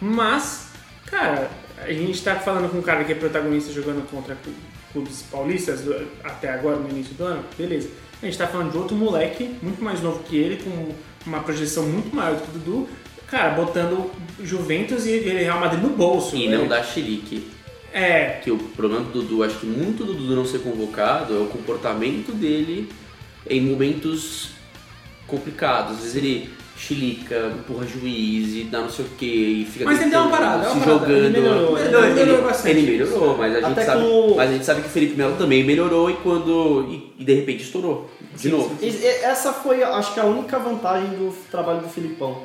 [0.00, 0.68] Mas,
[1.06, 4.54] cara, a gente tá falando com um cara que é protagonista jogando contra clu-
[4.92, 5.80] clubes paulistas
[6.22, 7.88] até agora, no início do ano, beleza.
[8.22, 10.94] A gente tá falando de outro moleque, muito mais novo que ele, com
[11.26, 12.88] uma projeção muito maior do que o Dudu,
[13.26, 14.10] cara, botando
[14.40, 16.36] Juventus e Real Madrid no bolso.
[16.36, 16.56] E né?
[16.56, 17.50] não dá xerique.
[17.92, 21.38] É, Que o problema do Dudu, acho que muito do Dudu não ser convocado é
[21.38, 22.88] o comportamento dele
[23.48, 24.50] em momentos
[25.26, 25.92] complicados.
[25.96, 30.00] Às vezes ele chilica, empurra juiz e dá não sei o que e fica Mas
[30.00, 30.98] ele deu uma parada, se uma parada.
[31.06, 31.24] jogando.
[31.26, 32.70] Ele melhorou, ele melhorou bastante.
[32.78, 34.02] Ele melhorou, mas a gente sabe,
[34.36, 37.34] mas a gente sabe que o Felipe Melo também melhorou e quando e, e de
[37.34, 38.74] repente estourou de Sim, novo.
[38.80, 38.86] sim.
[38.88, 42.42] E essa foi, acho que, a única vantagem do trabalho do Filipão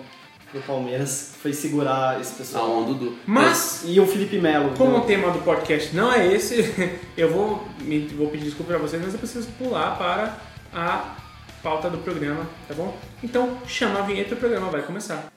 [0.53, 2.69] do Palmeiras, foi segurar esse pessoal.
[2.71, 4.71] onda do mas E o Felipe Melo.
[4.77, 4.97] Como né?
[4.99, 6.73] o tema do podcast não é esse,
[7.17, 10.37] eu vou, me- vou pedir desculpa pra vocês, mas eu preciso pular para
[10.73, 11.15] a
[11.61, 12.95] pauta do programa, tá bom?
[13.23, 15.27] Então, chama a vinheta e o programa vai começar.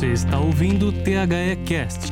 [0.00, 2.10] Você está ouvindo o THE Cast.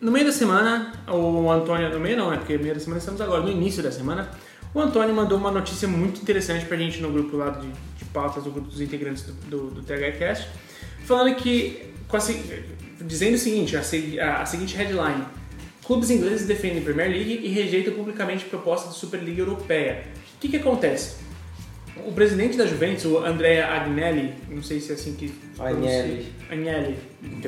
[0.00, 2.38] No meio da semana, o Antônio, no meio não, né?
[2.38, 4.30] Porque meio da semana estamos agora, no início da semana,
[4.72, 8.44] o Antônio mandou uma notícia muito interessante pra gente no grupo lá de, de pautas
[8.44, 10.48] do grupo dos integrantes do, do, do THCast,
[11.04, 12.32] falando que, a
[13.04, 15.24] dizendo o seguinte, a, se- a- a seguinte headline,
[15.84, 20.04] clubes ingleses defendem Premier League e rejeitam publicamente proposta de Superliga Europeia.
[20.36, 21.16] O que que acontece?
[22.06, 26.00] O presidente da Juventus, o Andrea Agnelli, não sei se é assim que pronuncia.
[26.02, 26.32] Agnelli.
[26.50, 26.96] Agnelli.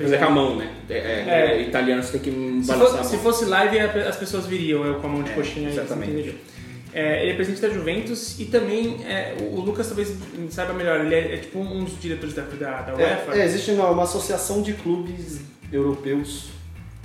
[0.00, 0.70] Fazer com a mão, né?
[0.88, 1.56] É, é- É.
[1.56, 3.10] é italiano você tem que Se, balançar a mão.
[3.10, 5.68] se fosse live, as pessoas viriam eu com a mão de É, coxinha.
[5.68, 6.34] aí, exatamente.
[6.92, 10.12] É, ele é presidente da Juventus e também é, o o Lucas talvez
[10.50, 11.04] saiba melhor.
[11.04, 13.34] Ele é, é tipo um dos diretores da, da, da UEFA.
[13.34, 15.40] É, é, existe uma, uma associação de clubes
[15.72, 16.50] europeus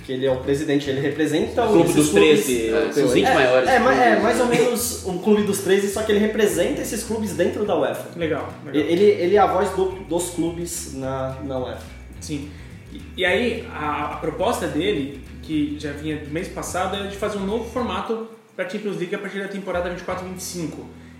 [0.04, 2.94] que ele é o presidente, ele representa O clube dos clubes- 13 É, europeus.
[2.94, 3.68] são os 20 É, maiores.
[3.68, 4.42] É, é, clubes, mais né?
[4.42, 8.18] ou menos um clube dos 13, só que ele representa esses clubes dentro da UEFA.
[8.18, 8.88] Legal, legal.
[8.90, 11.82] Ele, ele é a voz do- dos clubes na, na UEFA.
[12.20, 12.48] Sim.
[12.92, 17.16] E, e aí, a, a proposta dele, que já vinha do mês passado, é de
[17.16, 20.70] fazer um novo formato para a Champions League a partir da temporada 24-25,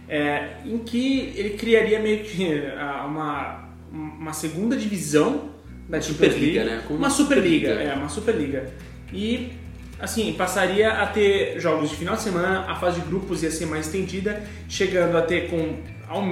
[0.09, 2.45] é, em que ele criaria meio que
[3.07, 5.51] uma, uma segunda divisão
[5.91, 6.83] da Superliga, né?
[6.87, 7.93] Como Uma Superliga, Superliga.
[7.93, 8.71] é, uma Superliga.
[9.13, 9.53] E,
[9.99, 13.67] assim, passaria a ter jogos de final de semana, a fase de grupos ia ser
[13.67, 15.77] mais estendida, chegando a ter com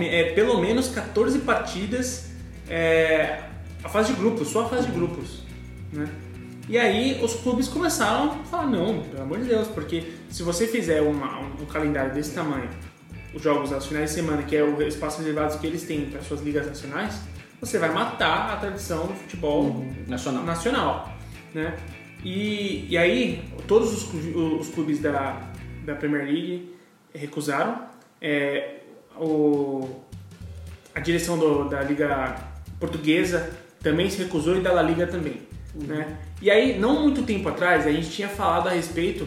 [0.02, 2.30] é, pelo menos 14 partidas
[2.68, 3.40] é,
[3.82, 5.42] a fase de grupos, só a fase de grupos,
[5.92, 6.08] né?
[6.68, 10.66] E aí os clubes começaram a falar, não, pelo amor de Deus, porque se você
[10.66, 12.68] fizer uma- um, um calendário desse tamanho,
[13.32, 16.20] os jogos aos finais de semana, que é o espaço reservado que eles têm para
[16.20, 17.20] suas ligas nacionais,
[17.60, 20.44] você vai matar a tradição do futebol Nacional.
[20.44, 21.12] nacional,
[21.54, 21.76] né?
[22.24, 24.24] E, e aí todos os,
[24.60, 25.40] os clubes da,
[25.84, 26.74] da Premier League
[27.14, 27.82] recusaram.
[28.20, 28.76] É,
[29.16, 29.88] o,
[30.94, 32.36] a direção do- da Liga
[32.80, 33.50] Portuguesa
[33.82, 35.40] também se recusou e da La Liga também,
[35.74, 36.16] né?
[36.42, 39.26] E aí, não muito tempo atrás, a gente tinha falado a respeito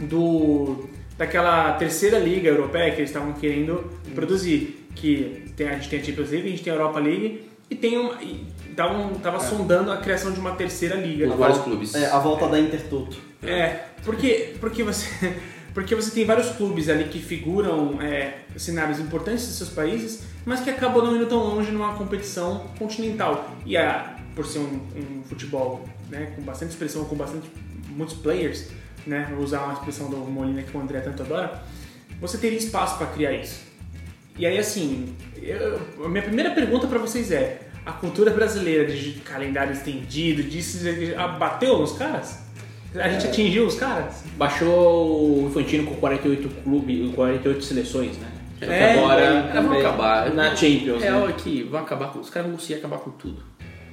[0.00, 6.00] do daquela terceira liga europeia que eles estavam querendo produzir, que tem, a gente tem
[6.00, 8.46] a Champions League, a gente tem a Europa League e tem uma, e
[9.22, 11.28] tava sondando a criação de uma terceira liga.
[11.28, 11.94] Os vários clubes.
[11.94, 13.16] É, a volta da Intertoto.
[13.42, 15.36] É, porque, porque, você,
[15.74, 20.60] porque você tem vários clubes ali que figuram é, cenários importantes dos seus países, mas
[20.60, 23.50] que acabam não indo tão longe numa competição continental.
[23.66, 27.50] E a, por ser um, um futebol né, com bastante expressão, com bastante
[27.88, 28.68] muitos players,
[29.06, 31.62] né, vou usar uma expressão do Molina que o André tanto adora,
[32.20, 33.67] você teria espaço para criar isso.
[34.38, 39.12] E aí, assim, eu- a minha primeira pergunta para vocês é: a cultura brasileira de
[39.20, 40.78] calendário estendido, disso,
[41.38, 42.46] bateu nos caras?
[42.94, 44.24] A gente atingiu os caras?
[44.36, 48.28] Baixou o Infantino com 48 clubes, 48 seleções, né?
[48.58, 50.34] Só que É, agora É, vão acabar.
[50.34, 51.16] na Champions, É, né?
[51.16, 52.18] olha que vão acabar com.
[52.20, 53.42] Os caras vão conseguir acabar com tudo.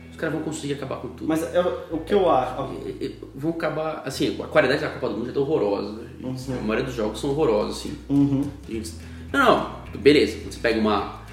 [0.10, 1.27] Os caras vão conseguir acabar com tudo.
[1.27, 1.60] Mas é
[1.91, 2.71] o que eu acho.
[2.86, 4.01] E- e- Vão acabar.
[4.05, 5.99] Assim, a qualidade da Copa do Mundo é tão horrorosa.
[6.23, 6.51] gente.
[6.53, 7.97] A maioria dos jogos são horrorosos, assim.
[8.10, 8.43] Uhum.
[8.69, 8.93] Gente,
[9.34, 10.38] Não, não, beleza.
[10.45, 11.23] Você pega uma.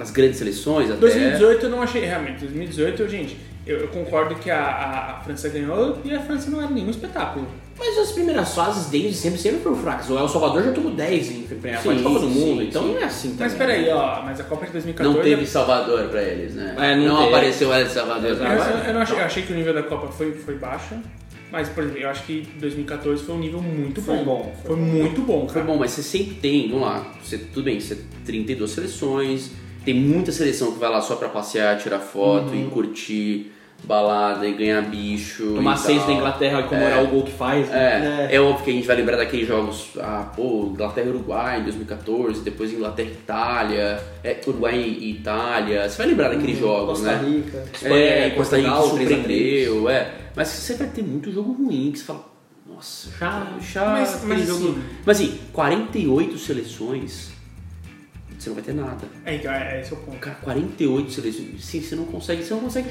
[0.00, 1.00] As grandes seleções até.
[1.00, 5.48] 2018 eu não achei, realmente, 2018, gente, eu, eu concordo que a, a- a França
[5.48, 7.48] ganhou e a França não era nenhum espetáculo.
[7.78, 10.10] Mas as primeiras fases desde sempre sempre foram fracas.
[10.10, 12.82] O El Salvador já tomou 10 em primeira fase de Copa do Mundo, sim, então
[12.82, 12.88] sim.
[12.92, 13.66] não é assim Mas também.
[13.68, 15.16] peraí, ó, mas a Copa de 2014...
[15.16, 16.74] Não teve Salvador pra eles, né?
[16.76, 17.28] É, não teve.
[17.28, 18.30] apareceu El Salvador.
[18.30, 18.36] Eu-
[18.88, 20.96] eu não achei, eu achei que o nível da Copa foi, foi baixo,
[21.50, 24.24] mas, por exemplo, eu acho que 2014 foi um nível muito Foi bom.
[24.24, 25.66] bom, Foi, muito bom, Foi cara.
[25.66, 29.50] bom, mas você sempre tem, vamos lá, você, tudo bem, você tem 32 seleções,
[29.84, 32.66] tem muita seleção que vai lá só pra passear, tirar foto Uhum.
[32.66, 33.52] e curtir
[33.84, 35.54] balada e ganhar bicho.
[35.54, 36.06] Tomar e seis tal.
[36.08, 37.68] da Inglaterra e comemorar o gol que faz.
[37.68, 38.28] né?
[38.30, 41.60] É, é, óbvio que a gente vai lembrar daqueles jogos, ah, pô, Inglaterra e Uruguai
[41.60, 47.00] em 2014, depois Inglaterra e Itália, é, Uruguai e Itália, você vai lembrar daqueles jogos,
[47.00, 47.28] Costa né?
[47.28, 47.64] Rica.
[47.72, 50.12] Espanha É, Costa Rica surpreendeu, é.
[50.36, 52.24] Mas você vai ter muito jogo ruim que você fala,
[52.66, 54.68] nossa, chato, chato, Mas- aquele mas jogo.
[54.68, 57.30] assim- Mas assim, 48 seleções,
[58.38, 58.98] você não vai ter nada.
[59.24, 60.18] É, então, é, esse é o ponto.
[60.18, 62.88] Cara, 48 seleções, sim, você não consegue, você não consegue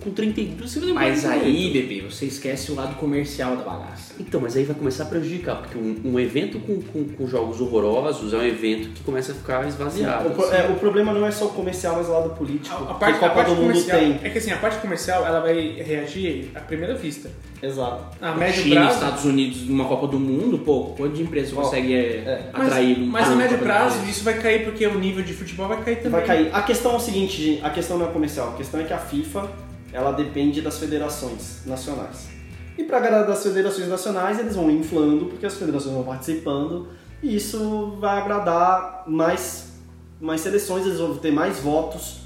[0.00, 1.44] com 32, você vai Mas 48.
[1.44, 4.14] aí, bebê, você esquece o lado comercial da bagaça.
[4.18, 7.60] Então, mas aí vai começar a prejudicar, porque um, um evento com, com, com jogos
[7.60, 10.28] horrorosos é um evento que começa a ficar esvaziado.
[10.28, 12.74] O, pro- é, o problema não é só o comercial, mas o lado político.
[12.84, 14.18] A, a parte, a Copa parte do Mundo comercial, tem.
[14.22, 17.30] é que assim, a parte comercial ela vai reagir à primeira vista.
[17.62, 18.16] Exato.
[18.20, 21.92] A médio China, prazo, Estados Unidos, numa Copa do Mundo, pô, quanto de empresa consegue
[21.92, 22.50] é, é.
[22.52, 22.98] mas, atrair?
[22.98, 25.96] num- mas a médio prazo isso vai cair porque o nível de futebol vai cair
[25.96, 26.10] também.
[26.10, 26.50] Vai cair.
[26.54, 28.98] A questão é o seguinte, a questão não é comercial, a questão é que a
[28.98, 29.50] FIFA,
[29.92, 32.28] ela depende das federações nacionais.
[32.76, 36.88] E para agradar das federações nacionais, eles vão inflando, porque as federações vão participando,
[37.22, 39.72] e isso vai agradar mais,
[40.20, 42.20] mais seleções, eles vão ter mais votos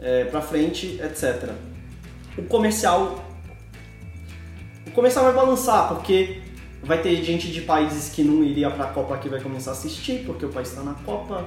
[0.00, 1.50] é, para frente, etc.
[2.36, 3.24] O comercial
[4.88, 6.40] o comercial vai balançar, porque
[6.82, 10.24] vai ter gente de países que não iria pra Copa que vai começar a assistir,
[10.24, 11.46] porque o país está na Copa.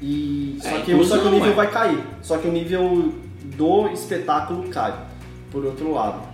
[0.00, 1.54] E só, É, que, o- só que o nível é.
[1.54, 2.04] vai cair.
[2.22, 3.14] Só que o nível
[3.56, 5.06] do espetáculo cai,
[5.50, 6.28] por outro lado.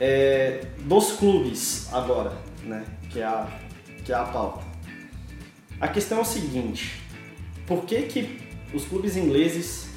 [0.00, 2.32] É, dos clubes agora,
[2.64, 2.84] né?
[3.10, 3.46] Que é, a,
[4.04, 4.64] que é a pauta.
[5.80, 7.00] A questão é o seguinte,
[7.66, 8.38] por que, que
[8.74, 9.88] os clubes ingleses,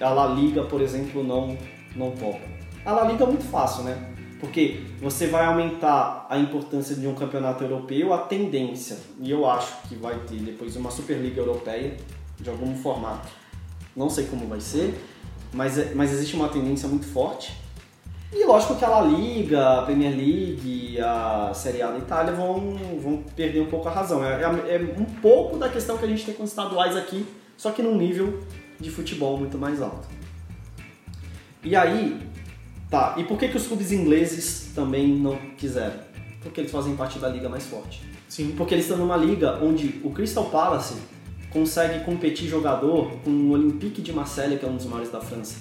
[0.00, 1.58] a La Liga, por exemplo, não,
[1.96, 2.48] não topam?
[2.84, 4.13] A La Liga é muito fácil, né?
[4.44, 9.72] Porque você vai aumentar a importância de um campeonato europeu, a tendência, e eu acho
[9.88, 11.96] que vai ter depois uma Superliga Europeia,
[12.38, 13.28] de algum formato.
[13.96, 14.94] Não sei como vai ser,
[15.50, 17.54] mas, é- mas existe uma tendência muito forte.
[18.30, 22.76] E lógico que a La Liga, a Premier League, a Série A da Itália vão,
[23.00, 24.22] vão perder um pouco a razão.
[24.22, 27.24] É, é- é um pouco da questão que a gente tem com os estaduais aqui,
[27.56, 28.40] só que num nível
[28.78, 30.06] de futebol muito mais alto.
[31.62, 32.20] E aí,
[32.94, 35.94] tá, e por que, que os clubes ingleses também não quiseram?
[36.42, 38.02] Porque eles fazem parte da liga mais forte.
[38.28, 38.52] Sim.
[38.56, 40.94] Porque eles estão numa liga onde o Crystal Palace
[41.50, 45.56] consegue competir jogador com o Olympique de Marseille, que é um dos maiores da França,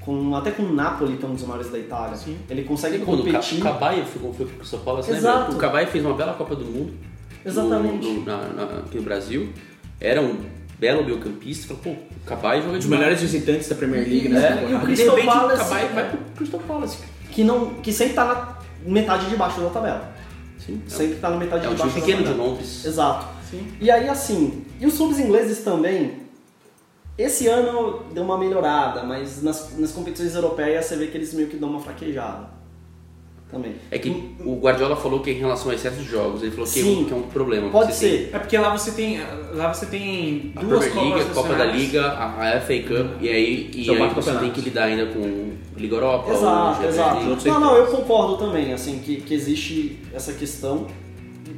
[0.00, 2.16] com, até com o Napoli, que é um dos maiores da Itália.
[2.16, 2.38] Sim.
[2.48, 3.58] Ele consegue Quando o Ca- competir.
[3.58, 5.38] o Cabaia ficou, foi pro São Paulo, você Exato.
[5.40, 5.54] lembra?
[5.56, 6.94] O Cabaia fez uma bela Copa do Mundo.
[7.44, 8.06] Exatamente.
[8.06, 9.52] no- no- na- na- aqui no Brasil.
[10.00, 10.36] Era um
[10.82, 11.68] belo meio-campista.
[11.68, 13.00] Falou, pô, o Cabaia joga Um dos demais.
[13.00, 14.78] melhores visitantes da Premier League E- nessa é, e o.
[14.80, 16.98] De Crystal repente, Palace- o Cabaia vai pro Crystal Palace.
[17.30, 18.24] Que, não, que sempre tá
[18.84, 20.12] na metade de baixo da tabela.
[20.58, 22.50] Sim, Sempre tá na metade é um de time baixo pequeno da de tabela.
[22.54, 22.84] Londres.
[22.84, 23.26] Exato.
[23.50, 23.66] Sim.
[23.80, 26.22] E aí, assim, e os clubes ingleses também,
[27.18, 31.48] esse ano deu uma melhorada, mas nas, nas competições europeias você vê que eles meio
[31.48, 32.48] que dão uma fraquejada.
[33.52, 33.74] Também.
[33.90, 34.08] É que
[34.40, 36.86] o Guardiola falou que em relação ao excesso de jogos, ele falou que, é um-
[36.86, 37.04] Sim.
[37.04, 37.68] que é um problema.
[37.68, 38.30] Pode Você tem ser.
[38.34, 39.20] É porque lá você tem,
[39.52, 41.64] lá você tem A duas Premier League, Copas a Copa da.
[41.66, 45.52] Liga, a a FA Cup, e aí, e aí você tem que lidar ainda com
[45.76, 46.32] Liga Europa.
[46.32, 47.48] Exato, exato.
[47.48, 50.86] Não, não, eu concordo também, assim, que, que existe essa questão,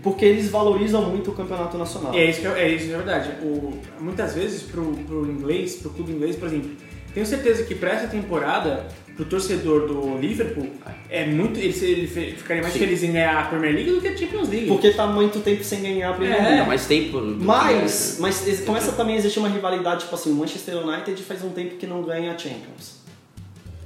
[0.03, 2.13] porque eles valorizam muito o campeonato nacional.
[2.13, 3.31] E é isso que é, é isso é verdade.
[3.41, 6.71] O, muitas vezes pro, pro inglês, pro clube inglês, por exemplo,
[7.15, 10.69] tenho certeza que para essa temporada, pro torcedor do Liverpool,
[11.09, 11.59] é muito.
[11.59, 12.81] Ele, ele ficaria mais Sim.
[12.81, 14.67] feliz em ganhar a Premier League do que a Champions League.
[14.67, 16.61] Porque tá muito tempo sem ganhar a Premier É, League.
[16.61, 17.21] É, mais tempo.
[17.21, 21.23] que- Mas, mas ex- começa também a existir uma rivalidade, tipo assim, o Manchester United
[21.23, 23.03] faz um tempo que não ganha a Champions.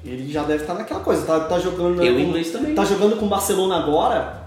[0.05, 2.03] Ele já deve estar naquela coisa, tá, tá jogando.
[2.03, 2.75] Eu com- inglês também.
[2.75, 4.47] Tá jogando com o Barcelona agora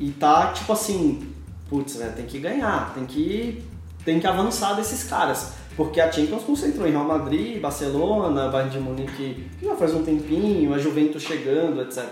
[0.00, 1.26] e tá tipo assim,
[1.68, 3.62] putz, né, tem que ganhar, tem que,
[4.04, 5.52] tem que avançar desses caras.
[5.76, 10.02] Porque a Champions concentrou em Real Madrid, Barcelona, Bayern de Munique, que já faz um
[10.02, 12.04] tempinho, a Juventus chegando, etc.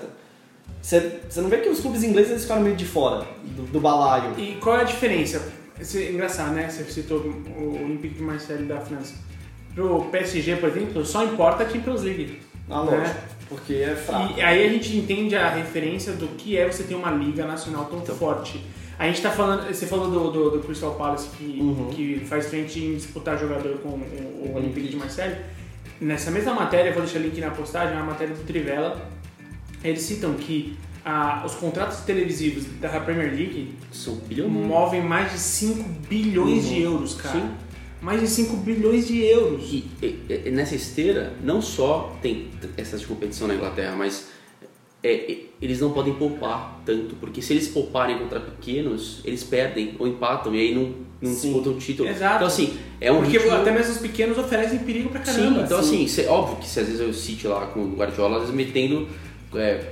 [0.83, 3.81] Você você não vê que os clubes ingleses eles ficaram meio de fora do, do
[3.81, 4.39] balaio.
[4.39, 5.51] E qual é a diferença?
[5.81, 6.69] Esse, é engraçado, né?
[6.69, 9.15] Você citou o Olympique de Marseille da França.
[9.75, 12.41] Pro PSG, por exemplo, só importa a Champions League.
[12.71, 12.99] Ah, né?
[12.99, 14.39] lógico, porque é fraco.
[14.39, 17.87] E aí a gente entende a referência do que é você ter uma liga nacional
[17.87, 18.15] tão Então.
[18.15, 18.65] forte.
[18.99, 21.91] A gente tá falando, você falou do, do, do Crystal Palace que, Uhum.
[21.91, 25.37] que faz frente em disputar jogador com o, o Olympique de Marseille.
[26.01, 29.11] Nessa mesma matéria, vou deixar o link na postagem, é uma matéria do Trivela.
[29.83, 33.75] Eles citam que ah, os contratos televisivos da Premier League
[34.49, 37.41] movem mais de 5 bilhões de euros, cara.
[37.41, 37.51] Sim.
[38.01, 39.65] Mais de 5 bilhões de euros.
[39.73, 44.29] E, e- e nessa esteira, não só tem essa competição na Inglaterra, mas
[45.05, 50.09] é, eles não podem poupar tanto, porque se eles pouparem contra pequenos, eles perdem ou
[50.09, 51.49] empatam e aí não, não Sim.
[51.53, 52.09] disputam o título.
[52.09, 52.37] Exato.
[52.37, 53.53] Então assim, é um Porque ritmo...
[53.55, 55.61] até mesmo os pequenos oferecem perigo pra Sim, caramba.
[55.63, 58.41] então assim, cê- óbvio que se às vezes eu City lá com o Guardiola, às
[58.43, 59.07] vezes metendo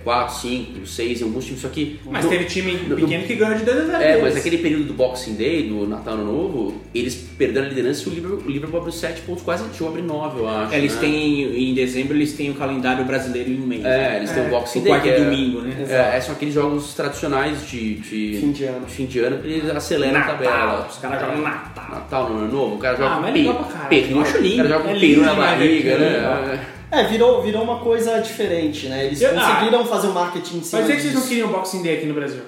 [0.04, 2.00] 4, 5, 6 em alguns times, só que...
[2.06, 4.58] Mas no- teve time no- pequeno que ganhou de 2 a 0 É, mas naquele
[4.58, 8.42] período do Boxing Day, do Natal Ano Novo, eles perderam a liderança e o Liverpool,
[8.46, 10.74] o Liverpool abriu 7 pontos, quase chegou a abrir 9, eu acho.
[10.74, 11.00] É, Eles né?
[11.00, 13.84] têm, em dezembro, eles têm o calendário brasileiro em um mês.
[13.84, 14.16] É, né?
[14.18, 14.92] eles têm o Boxing o Day.
[14.92, 15.86] quarto que é- domingo, né?
[16.16, 18.86] É, são aqueles jogos tradicionais de, de Fim de ano.
[18.86, 20.86] fim de ano que eles aceleram a tabela.
[20.90, 21.90] Os caras jogam Natal.
[21.90, 24.10] Natal no ano novo, o cara joga Ah, mas é legal pra caralho.
[24.10, 24.54] Eu acho lindo.
[24.54, 26.66] o cara joga É com peru na barriga, aquilo, né?
[26.92, 29.06] É, virou, virou uma coisa diferente, né?
[29.06, 31.28] Eles Eu- conseguiram fazer o marketing em cima Mas por que vocês não disso.
[31.30, 32.42] queriam Boxing Day aqui no Brasil?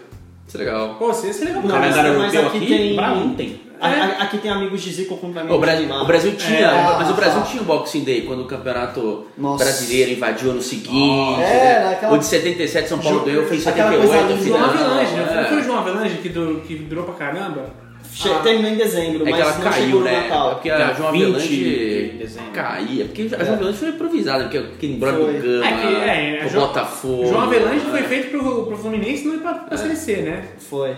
[0.47, 0.97] Isso é legal.
[0.99, 2.15] Pô, você seria legal Não, pra mas- caralho.
[2.15, 3.61] calendário mas europeu aqui aqui, tem- pra não tem.
[3.81, 4.01] A- É.
[4.01, 7.15] a- Aqui tem amigos de Zico amigos O Brasil, o Brasil tinha, É, mas o
[7.15, 9.65] Brasil ah, tinha o Boxing Day quando o campeonato Nossa.
[9.65, 11.43] brasileiro invadiu ano seguinte.
[11.43, 11.85] É, né?
[11.91, 14.59] naquela- O de 77 São Paulo Ju- ganhou, fez aquela 78 coisa no linda.
[14.59, 14.85] João final.
[14.91, 15.41] Avelange, né?
[15.41, 15.49] É.
[15.49, 17.65] Foi o João Avelange que, du- que durou pra caramba?
[18.13, 18.39] Che- Ah.
[18.41, 20.21] Terminou em dezembro, É mas que ela não caiu, chegou no né?
[20.29, 20.51] Natal.
[20.55, 23.05] Porque a João 20 Avelange caía.
[23.07, 25.13] Porque a João Avelange foi improvisada, porque aquele Foi.
[25.13, 27.27] do Gama, É que, é, o Jo- Botafogo.
[27.27, 28.03] João Avelange foi é.
[28.05, 30.45] feito pro, pro Fluminense não ir pra, pra Série C, né?
[30.59, 30.95] Foi.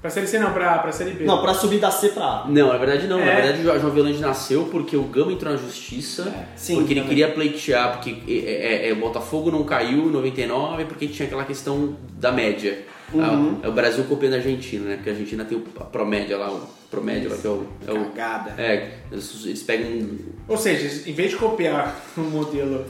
[0.00, 1.24] Pra Série C não, pra, pra Série B.
[1.24, 2.44] Não, pra subir da C pra A.
[2.48, 3.18] Não, na verdade não.
[3.18, 3.34] Na É.
[3.36, 6.24] verdade o João Avelange nasceu porque o Gama entrou na justiça,
[6.56, 7.08] Sim, porque ele também.
[7.16, 11.44] queria pleitear, porque é, é, é, o Botafogo não caiu em 99 porque tinha aquela
[11.44, 12.78] questão da média.
[13.18, 13.58] Uhum.
[13.62, 14.94] É o Brasil copiando a Argentina, né?
[14.96, 17.66] Porque a Argentina tem o- a promédia lá, o promédio lá que é o...
[17.86, 18.54] É, o, Cagada.
[18.62, 20.08] é eles, eles pegam
[20.48, 22.84] Ou seja, em vez de copiar o modelo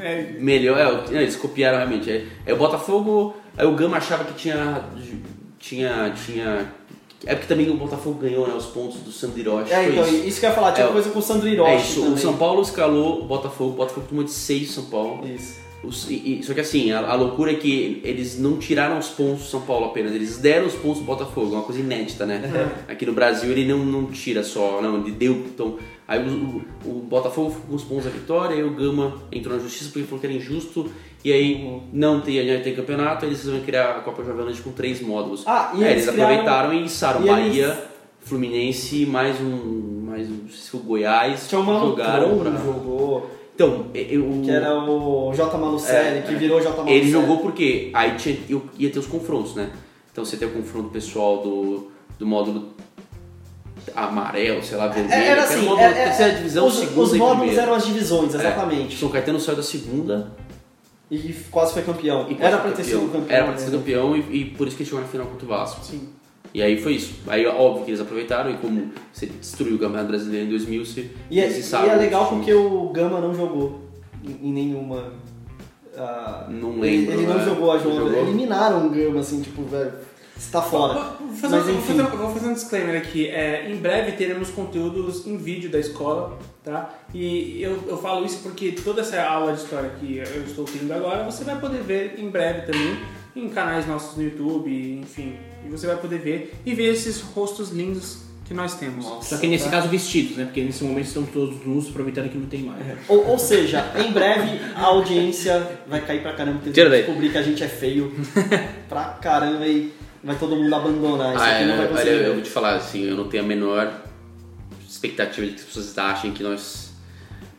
[0.00, 2.10] é, melhor, é, é, eles copiaram realmente.
[2.10, 4.84] É, é o Botafogo, aí o Gama achava que tinha...
[5.58, 6.10] tinha...
[6.14, 6.72] tinha
[7.24, 9.72] é porque também o Botafogo ganhou né, os pontos do Sandro Hiroshi.
[9.72, 10.26] É, então, isso.
[10.26, 12.14] isso que eu ia falar, tinha É, coisa com o Sandro Hiroshi É isso, também.
[12.14, 15.26] o São Paulo escalou o Botafogo, o Botafogo tomou de 6 São Paulo.
[15.26, 15.65] Isso.
[16.42, 19.60] Só que assim, a, a loucura é que eles não tiraram os pontos do São
[19.62, 22.40] Paulo apenas, eles deram os pontos do Botafogo, uma coisa inédita, né?
[22.88, 25.32] Aqui no Brasil ele não, não tira só, não, ele deu.
[25.32, 29.14] Então, aí o, o, o Botafogo ficou com os pontos da vitória, aí o Gama
[29.32, 30.90] entrou na justiça porque falou que era injusto,
[31.24, 35.00] e aí não tem, tem campeonato, aí eles vão criar a Copa Jovelante com três
[35.00, 35.42] módulos.
[35.46, 37.78] Ah, e É, eles eles criaram- aproveitaram e içaram e Bahia, eles-
[38.20, 40.04] Fluminense, mais um.
[40.06, 45.56] Mais um, Goiás, Tinha Mano jogaram pra- jogou, Então, eu, que era o J.
[45.56, 46.68] Malucelli, É, que virou J.
[46.76, 46.98] Malucelli.
[47.00, 49.70] ele jogou porque aí tinha, eu- ia ter os confrontos, né?
[50.12, 52.68] Então você tem o confronto pessoal do, do módulo
[53.94, 55.14] amarelo, sei lá, vermelho.
[55.14, 57.62] É, Era assim, módulo é- é- terceira divisão, os, segunda os módulos primeira.
[57.62, 58.98] eram as divisões, É, exatamente.
[58.98, 60.32] São Caetano saiu da segunda
[61.10, 62.22] E quase foi campeão.
[62.28, 63.24] e quase era pra ter sido campeão.
[63.36, 63.78] Era pra ter sido né?
[63.78, 65.82] campeão e, e por isso que ele chegou na final contra o Vasco.
[65.84, 66.08] Sim.
[66.56, 67.12] E aí foi isso.
[67.26, 71.10] Aí óbvio que eles aproveitaram e como você destruiu o Campeonato Brasileiro em 2000, você
[71.30, 73.82] E é, eles e é legal porque o Gama não jogou
[74.24, 75.12] em, nenhuma.
[75.94, 77.44] ah, Não ele, lembro, ele não né?
[77.44, 77.96] jogou a João.
[77.96, 78.22] jogou?
[78.22, 79.92] Eliminaram o Gama, assim, tipo, velho.
[80.34, 80.94] Você tá fora.
[81.20, 81.98] Vou fazer, Mas vou, enfim.
[81.98, 83.28] fazer, vou fazer um disclaimer aqui.
[83.28, 86.88] É, em breve teremos conteúdos em vídeo da escola, tá?
[87.12, 90.90] E eu, eu falo isso porque toda essa aula de história que eu estou tendo
[90.94, 92.96] agora, você vai poder ver em breve também
[93.36, 94.70] em canais nossos no YouTube,
[95.02, 95.36] enfim.
[95.66, 99.04] E você vai poder ver e ver esses rostos lindos que nós temos.
[99.26, 99.70] Só que nesse Tá?
[99.72, 100.44] caso vestidos, né?
[100.44, 102.80] Porque nesse momento estão todos nus, aproveitando que não tem mais.
[103.08, 107.30] Ou, ou seja, em breve a audiência vai cair pra caramba, porque eles Tira descobrir
[107.32, 108.12] que a gente é feio
[108.88, 111.34] pra caramba e vai todo mundo abandonar.
[111.34, 112.10] Isso Ah, aqui não é, vai olha, conseguir.
[112.24, 114.02] eu vou te falar assim, eu não tenho a menor
[114.88, 116.90] expectativa de que as pessoas achem que nós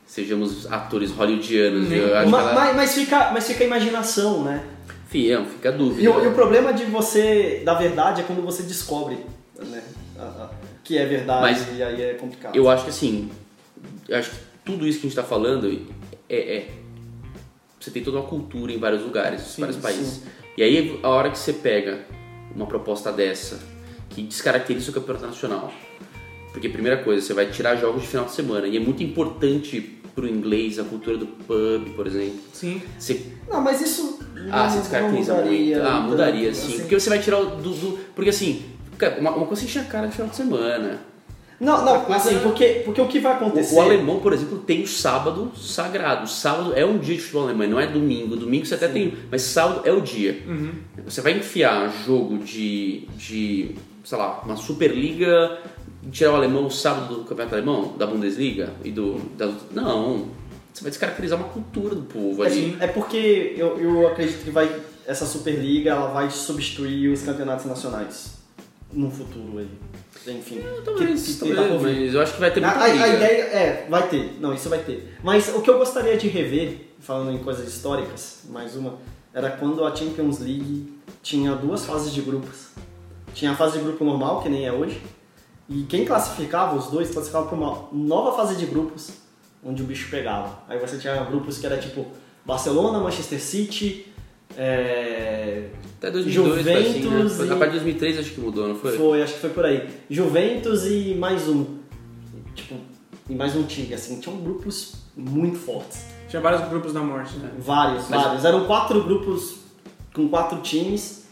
[0.05, 1.91] sejamos atores hollywoodianos.
[1.91, 2.53] Eu acho Ma- que ela...
[2.53, 4.63] mas, mas fica, mas fica a imaginação, né?
[5.09, 6.01] Fica a dúvida.
[6.01, 9.17] E o, e o problema de você, da verdade, é quando você descobre
[9.57, 9.81] né,
[10.83, 12.55] que é verdade Mas e aí é complicado.
[12.55, 13.29] Eu acho que assim,
[14.11, 15.67] acho que tudo isso que a gente está falando
[16.29, 16.69] é, é-
[17.79, 20.15] Você tem toda uma cultura em vários lugares, Sim, vários países.
[20.15, 20.23] sim.
[20.57, 21.99] E aí, a hora que você pega
[22.55, 23.59] uma proposta dessa,
[24.09, 25.71] que descaracteriza o campeonato nacional,
[26.51, 29.79] porque, primeira coisa, você vai tirar jogos de final de semana, e é muito importante
[30.15, 32.39] pro inglês a cultura do pub, por exemplo.
[32.51, 32.81] Sim.
[32.97, 34.16] Você Não, mas isso
[34.51, 35.81] Ah, se descaracteriza muito.
[35.81, 36.67] Ah, mudaria sim.
[36.67, 36.79] assim.
[36.81, 37.69] Porque você vai tirar o do.
[37.71, 38.63] do- porque assim,
[39.19, 40.99] uma, uma coisa é encher a cara de final de semana.
[41.59, 43.73] Não, não, coisa assim, é- porque, porque o que vai O, acontecer...
[43.75, 46.25] o alemão, por exemplo, tem o sábado sagrado.
[46.25, 48.35] O sábado é um dia de futebol alemão, não é domingo.
[48.35, 49.15] Domingo você até tem.
[49.31, 50.37] Mas sábado é o dia.
[51.05, 53.07] Você vai enfiar jogo de.
[53.17, 53.71] de
[54.03, 55.57] sei lá, uma Superliga.
[56.11, 59.15] Tirar o alemão no sábado do campeonato alemão, da Bundesliga e do.
[59.35, 60.27] Da, não.
[60.77, 62.77] Você vai descaracterizar uma cultura do povo ali.
[62.79, 64.69] É, é porque eu, eu acredito que vai
[65.07, 68.35] essa Superliga ela vai substituir os campeonatos nacionais
[68.93, 69.67] no futuro aí.
[70.35, 70.61] Enfim.
[70.85, 72.93] Talvez, que- que talvez, tá mas eu acho que vai ter A, muita a- a
[72.93, 73.07] liga.
[73.07, 75.17] ideia é, vai ter, não, isso vai ter.
[75.23, 78.99] Mas o que eu gostaria de rever, falando em coisas históricas, mais uma,
[79.33, 82.67] era quando a Champions League tinha duas fases de grupos.
[83.33, 85.01] Tinha a fase de grupo normal, que nem é hoje,
[85.67, 89.09] e quem classificava, os dois, classificava para uma nova fase de grupos,
[89.63, 90.59] onde o bicho pegava.
[90.67, 92.05] Aí você tinha grupos que era tipo
[92.45, 94.07] Barcelona, Manchester City,
[94.57, 95.69] é...
[95.97, 97.01] Até 2002 foi assim, né?
[97.01, 98.97] Juventus Foi- e- A partir de 2003 acho que mudou, não foi?
[98.97, 99.87] Foi, acho que foi por aí.
[100.09, 101.77] Juventus e mais um.
[102.55, 102.75] Tipo,
[103.29, 104.19] e mais um time, assim.
[104.19, 106.05] Tinham grupos muito fortes.
[106.29, 107.49] Tinha vários grupos da morte, né?
[107.57, 108.45] Vários, Mas- vários.
[108.45, 109.55] Eram quatro grupos
[110.13, 111.25] com quatro times.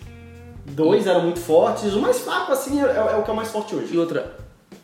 [0.66, 1.94] Dois eram muito fortes.
[1.94, 3.94] O mais fraco, assim, é, é o que é o mais forte hoje.
[3.94, 4.36] E outra,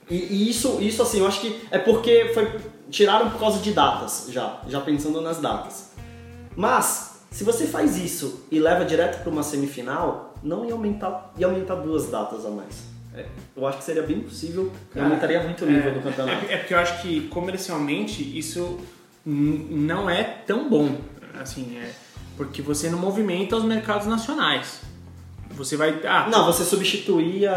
[0.09, 2.47] E, e isso, isso, assim, eu acho que é porque foi,
[2.91, 4.59] tiraram por causa de datas, já.
[4.67, 5.91] Já pensando nas datas.
[6.55, 11.47] Mas, se você faz isso e leva direto para uma semifinal, não ia aumentar, ia
[11.47, 12.91] aumentar duas datas a mais.
[13.15, 13.25] É,
[13.57, 16.45] eu acho que seria bem possível Cara, aumentaria muito o nível é, do campeonato.
[16.45, 18.79] É, é porque eu acho que comercialmente isso
[19.25, 20.95] não é tão bom.
[21.39, 21.91] Assim, é
[22.37, 24.81] porque você não movimenta os mercados nacionais.
[25.51, 26.01] Você vai.
[26.05, 27.51] Ah, Não, você substituía.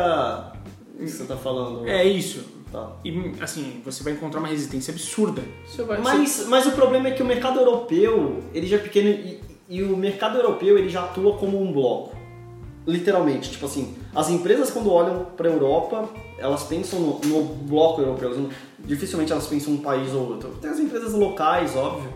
[0.95, 1.89] O que você tá falando?
[1.89, 2.45] é isso.
[2.75, 2.91] Tá.
[3.05, 5.45] E assim, você vai encontrar uma resistência absurda.
[5.64, 6.01] você vai.
[6.01, 9.83] Mas, mas o problema é que o mercado europeu, ele já é pequeno e, e
[9.85, 12.16] o mercado europeu ele já atua como um bloco.
[12.85, 18.01] Literalmente, tipo assim, as empresas quando olham para a Europa, elas pensam no, no bloco
[18.01, 18.51] europeu,
[18.81, 20.51] dificilmente elas pensam num país ou outro.
[20.61, 22.12] Tem as empresas locais, óbvio,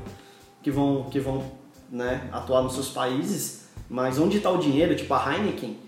[0.60, 1.44] que vão, que vão
[1.88, 5.78] né, atuar nos seus países, mas onde está o dinheiro, tipo a Heineken,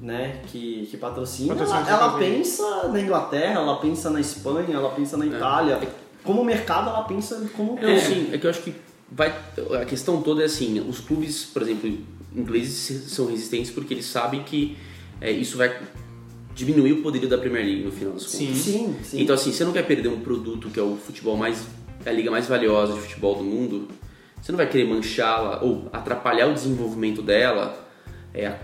[0.00, 4.90] né, que, que patrocina, Patrocina ela, ela pensa na Inglaterra, ela pensa na Espanha, ela
[4.90, 5.80] pensa na Itália.
[6.24, 8.74] Como mercado, ela pensa como Não, sim, é que eu acho que
[9.10, 9.32] vai.
[9.80, 11.90] A questão toda é assim, os clubes, por exemplo,
[12.34, 14.76] ingleses são resistentes porque eles sabem que
[15.20, 15.80] é, isso vai
[16.54, 18.38] diminuir o poderio da Premier League no final das contas.
[18.38, 18.54] Sim.
[18.54, 19.20] Sim, sim.
[19.20, 21.64] Então assim, você não quer perder um produto que é o futebol mais.
[22.04, 23.88] é a liga mais valiosa de futebol do mundo,
[24.40, 27.88] você não vai querer manchá-la ou atrapalhar o desenvolvimento dela
[28.34, 28.56] é,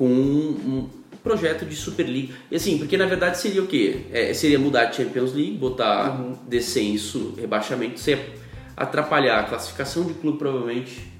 [0.00, 0.88] com um,
[1.22, 2.32] projeto de Superliga.
[2.50, 4.06] E assim, porque na verdade seria o quê?
[4.10, 8.26] É, seria mudar a Champions League, botar descenso, rebaixamento, você ia
[8.74, 11.10] atrapalhar a classificação de clube provavelmente.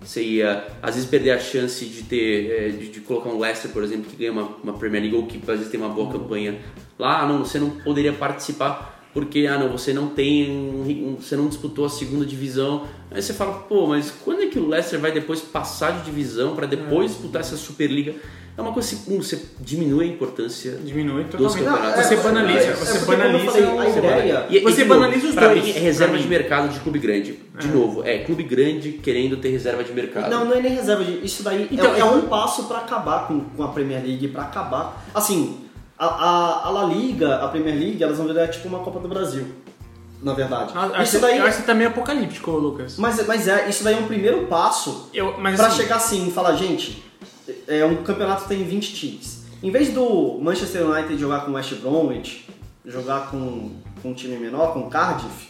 [0.00, 3.72] Você ia, às vezes, perder a chance de ter, é, de, de colocar um Leicester,
[3.72, 6.12] por exemplo, que ganha uma, uma Premier League ou que às vezes tem uma boa
[6.12, 6.56] campanha
[6.96, 7.22] lá.
[7.22, 11.84] Ah, não, você não poderia participar porque, ah, não, você não tem, você não disputou
[11.86, 12.84] a segunda divisão.
[13.10, 16.54] Aí você fala, pô, mas quando é que o Leicester vai depois passar de divisão
[16.54, 18.14] para depois disputar essa Superliga?
[18.56, 22.04] É uma coisa assim, você diminui a importância Diminui dos campeonatos.
[22.04, 23.88] Você é, banaliza, é, você é banaliza falei, a
[24.18, 26.30] ideia- E- Você banaliza os pra dois, Mim, é reserva pra de mim.
[26.30, 27.38] mercado de clube grande.
[27.56, 30.28] De novo, é clube grande querendo ter reserva de mercado.
[30.28, 31.24] Não, não é nem reserva de.
[31.24, 34.26] Isso daí Então, é, é eu- um passo pra acabar com, com a Premier League,
[34.26, 35.06] pra acabar.
[35.14, 35.58] Assim,
[35.98, 39.08] a, a, a La Liga, a Premier League, elas vão virar tipo uma Copa do
[39.08, 39.46] Brasil.
[40.22, 40.72] Na verdade.
[40.74, 41.38] Ah, Acho, isso daí.
[41.38, 42.96] eu acho que tá meio apocalíptico, Lucas.
[42.98, 46.28] Mas, mas é, isso daí é um primeiro passo Eu, mas pra assim, chegar assim
[46.28, 47.04] e falar, gente,
[47.68, 49.44] é um campeonato tem 20 times.
[49.62, 52.48] Em vez do Manchester United jogar com West Bromwich,
[52.84, 53.72] jogar com,
[54.02, 55.48] com um time menor, com Cardiff,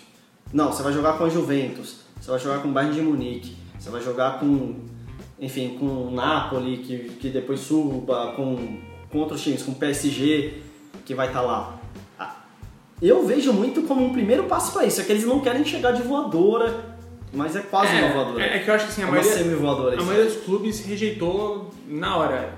[0.53, 3.57] não, você vai jogar com a Juventus, você vai jogar com o Bayern de Munique,
[3.79, 4.77] você vai jogar com,
[5.39, 8.79] enfim, com o Napoli, que, que depois suba, com,
[9.11, 10.55] com outros times, com o PSG,
[11.05, 11.79] que vai estar lá.
[12.19, 12.35] Ah,
[13.01, 15.93] Eu vejo muito como um primeiro passo para isso, é que eles não querem chegar
[15.93, 16.97] de voadora,
[17.33, 18.43] mas é quase uma voadora.
[18.45, 19.33] é, é que eu acho que assim, a É maioria,
[20.01, 22.55] a maioria dos clubes rejeitou na hora.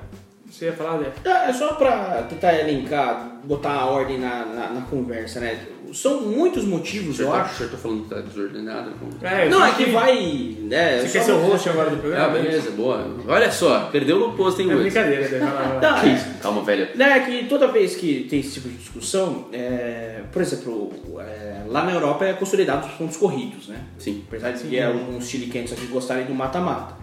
[0.51, 1.13] Você ia falar, Zé?
[1.49, 5.65] É só pra tentar elencar, botar a ordem na, na, na conversa, né?
[5.93, 7.55] São muitos motivos, Você eu tá, acho.
[7.55, 8.91] você tá falando que tá desordenado?
[8.93, 10.57] com- É, eu Não, é que vai.
[10.61, 12.25] Né, Você só quer ser o host agora do programa?
[12.27, 13.17] Ah, beleza, boa.
[13.27, 14.93] Olha só, perdeu no posto, hein, É Luiz?
[14.93, 15.79] brincadeira, vai lá.
[15.83, 16.27] Não, Que isso?
[16.41, 16.89] Calma, velho.
[16.97, 21.85] Né, que toda vez que tem esse tipo de discussão, é, por exemplo, é, lá
[21.85, 23.81] na Europa é consolidado os pontos corridos, né?
[23.99, 24.23] Sim.
[24.29, 26.95] Apesar de que alguns chiliquentos aqui gostarem do mata-mata.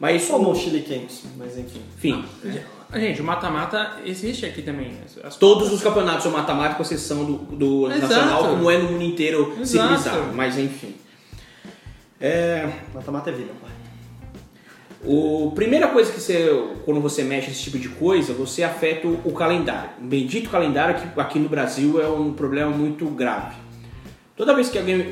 [0.00, 1.80] Mas Como como, o Chile Quentes, mas enfim.
[1.96, 2.24] enfim,
[2.94, 4.92] Gente, o mata-mata existe aqui também.
[5.04, 8.02] As- as todos os campeonatos são mata-mata com exceção do, do Exato.
[8.12, 9.66] nacional, como é no mundo inteiro Exato.
[9.66, 10.34] civilizado.
[10.34, 10.94] Mas enfim.
[12.20, 13.70] É, Mata-mata é vida, pai.
[15.04, 16.48] O primeira coisa que você,
[16.84, 19.90] quando você mexe nesse tipo de coisa, você afeta o, o calendário.
[20.00, 23.56] Um bendito calendário que aqui no Brasil é um problema muito grave.
[24.36, 25.04] Toda vez que alguém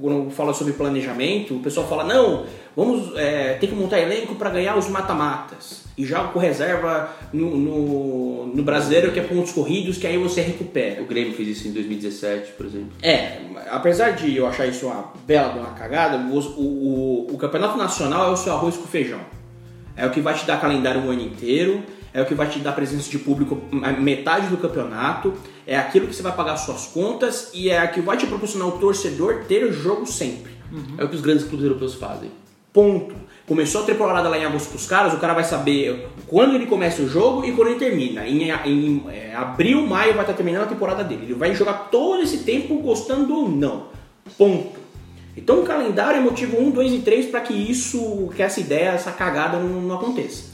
[0.00, 4.50] quando fala sobre planejamento, o pessoal fala não, vamos é, ter que montar elenco para
[4.50, 9.96] ganhar os mata-matas e joga com reserva no, no, no brasileiro que é pontos corridos
[9.96, 11.02] que aí você recupera.
[11.02, 12.90] O Grêmio fez isso em 2017, por exemplo.
[13.02, 13.38] É,
[13.70, 18.32] apesar de eu achar isso uma bela uma cagada, o, o, o campeonato nacional é
[18.32, 19.20] o seu arroz com feijão.
[19.96, 21.82] É o que vai te dar calendário o ano inteiro,
[22.12, 23.62] é o que vai te dar presença de público
[23.98, 25.32] metade do campeonato,
[25.66, 28.68] é aquilo que você vai pagar suas contas e é a que vai te proporcionar
[28.68, 30.52] o torcedor ter o jogo sempre.
[30.98, 32.30] É o que os grandes clubes europeus fazem.
[32.72, 33.14] Ponto.
[33.46, 37.00] Começou a temporada lá em agosto pros caras, o cara vai saber quando ele começa
[37.00, 38.26] o jogo e quando ele termina.
[38.26, 41.26] Em, em, é, abril, maio vai estar terminando a temporada dele.
[41.26, 43.86] Ele vai jogar todo esse tempo gostando ou não.
[44.36, 44.80] Ponto.
[45.36, 48.90] Então o calendário é motivo 1, 2 e 3 para que isso, que essa ideia,
[48.90, 50.44] essa cagada não, não aconteça.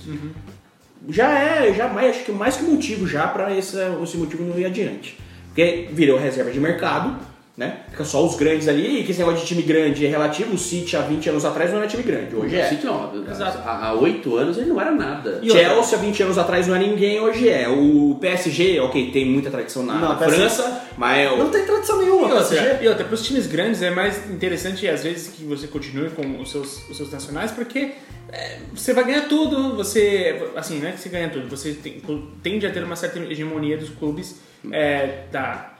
[1.09, 4.59] Já é, já mais, acho que mais que motivo já para esse, esse motivo não
[4.59, 5.16] ir adiante.
[5.49, 7.16] Porque virou reserva de mercado,
[7.57, 7.80] né?
[7.90, 10.55] Fica só os grandes ali, e que esse negócio de time grande é relativo.
[10.55, 12.68] O City há 20 anos atrás não era time grande, hoje O é.
[12.68, 13.59] City não, Exato.
[13.59, 15.38] há há oito anos ele não era nada.
[15.42, 15.64] E outra?
[15.66, 17.68] Chelsea há 20 anos atrás não é ninguém, hoje é.
[17.68, 21.50] O PSG, ok, tem muita tradição na, Não, na PSG França, mas é o- Não
[21.50, 22.84] tem tradição nenhuma, E outra, PSG.
[22.84, 26.40] e outra, para os times grandes é mais interessante às vezes que você continue com
[26.40, 27.90] os seus, os seus nacionais, porque
[28.32, 32.00] é, você vai ganhar tudo, você, assim, não é que você ganha tudo, você tem-
[32.42, 34.40] tende a ter uma certa hegemonia dos clubes
[34.70, 35.72] é, da,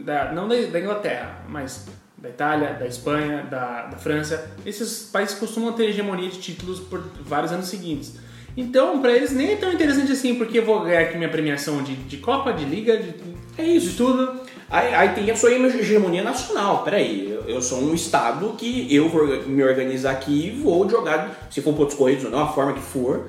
[0.00, 4.50] da, não da, da Inglaterra, mas da Itália, da Espanha, da, da França.
[4.66, 8.14] Esses países costumam ter hegemonia de títulos por vários anos seguintes.
[8.56, 11.80] Então, para eles nem é tão interessante assim, porque eu vou ganhar aqui minha premiação
[11.82, 13.14] de, de Copa, de Liga, de,
[13.56, 13.90] É isso.
[13.90, 14.40] de tudo.
[14.68, 16.82] Aí, aí tem a sua hegemonia nacional.
[16.82, 21.48] Peraí, eu, eu sou um estado que eu vou me organizar aqui e vou jogar,
[21.50, 23.28] se for pontos corridos ou não, a forma que for.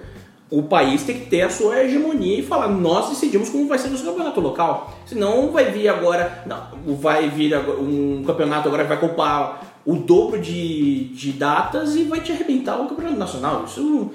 [0.51, 3.89] O país tem que ter a sua hegemonia e falar, nós decidimos como vai ser
[3.89, 4.97] nosso campeonato local.
[5.05, 10.39] Senão vai vir agora, não, vai vir um campeonato agora que vai ocupar o dobro
[10.39, 13.63] de, de datas e vai te arrebentar o campeonato nacional.
[13.65, 14.11] Isso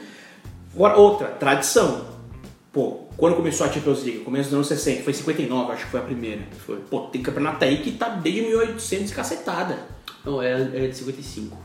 [0.74, 2.04] Agora, outra, tradição.
[2.72, 4.20] Pô, quando começou a Champions League?
[4.20, 6.42] Começo dos anos 60, foi 59, acho que foi a primeira.
[6.66, 6.76] Foi.
[6.90, 9.78] Pô, tem campeonato aí que tá desde 1800 e cacetada.
[10.24, 11.56] Não, é, é de 55.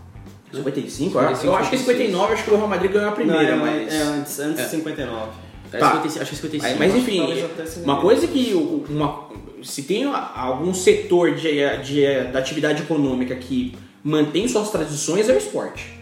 [0.52, 1.12] 55?
[1.12, 3.68] 55, eu acho que é 59, acho que o Real Madrid ganhou a primeira, Não,
[3.68, 3.94] é, mas...
[3.94, 5.32] é antes, antes de 59.
[5.72, 5.92] É Tá.
[5.92, 6.80] 55, acho que é 55.
[6.80, 8.54] Mas, mas enfim, uma coisa que
[8.90, 9.30] uma,
[9.62, 11.52] se tem algum setor de,
[11.84, 15.94] de- da atividade econômica que mantém suas tradições é o esporte.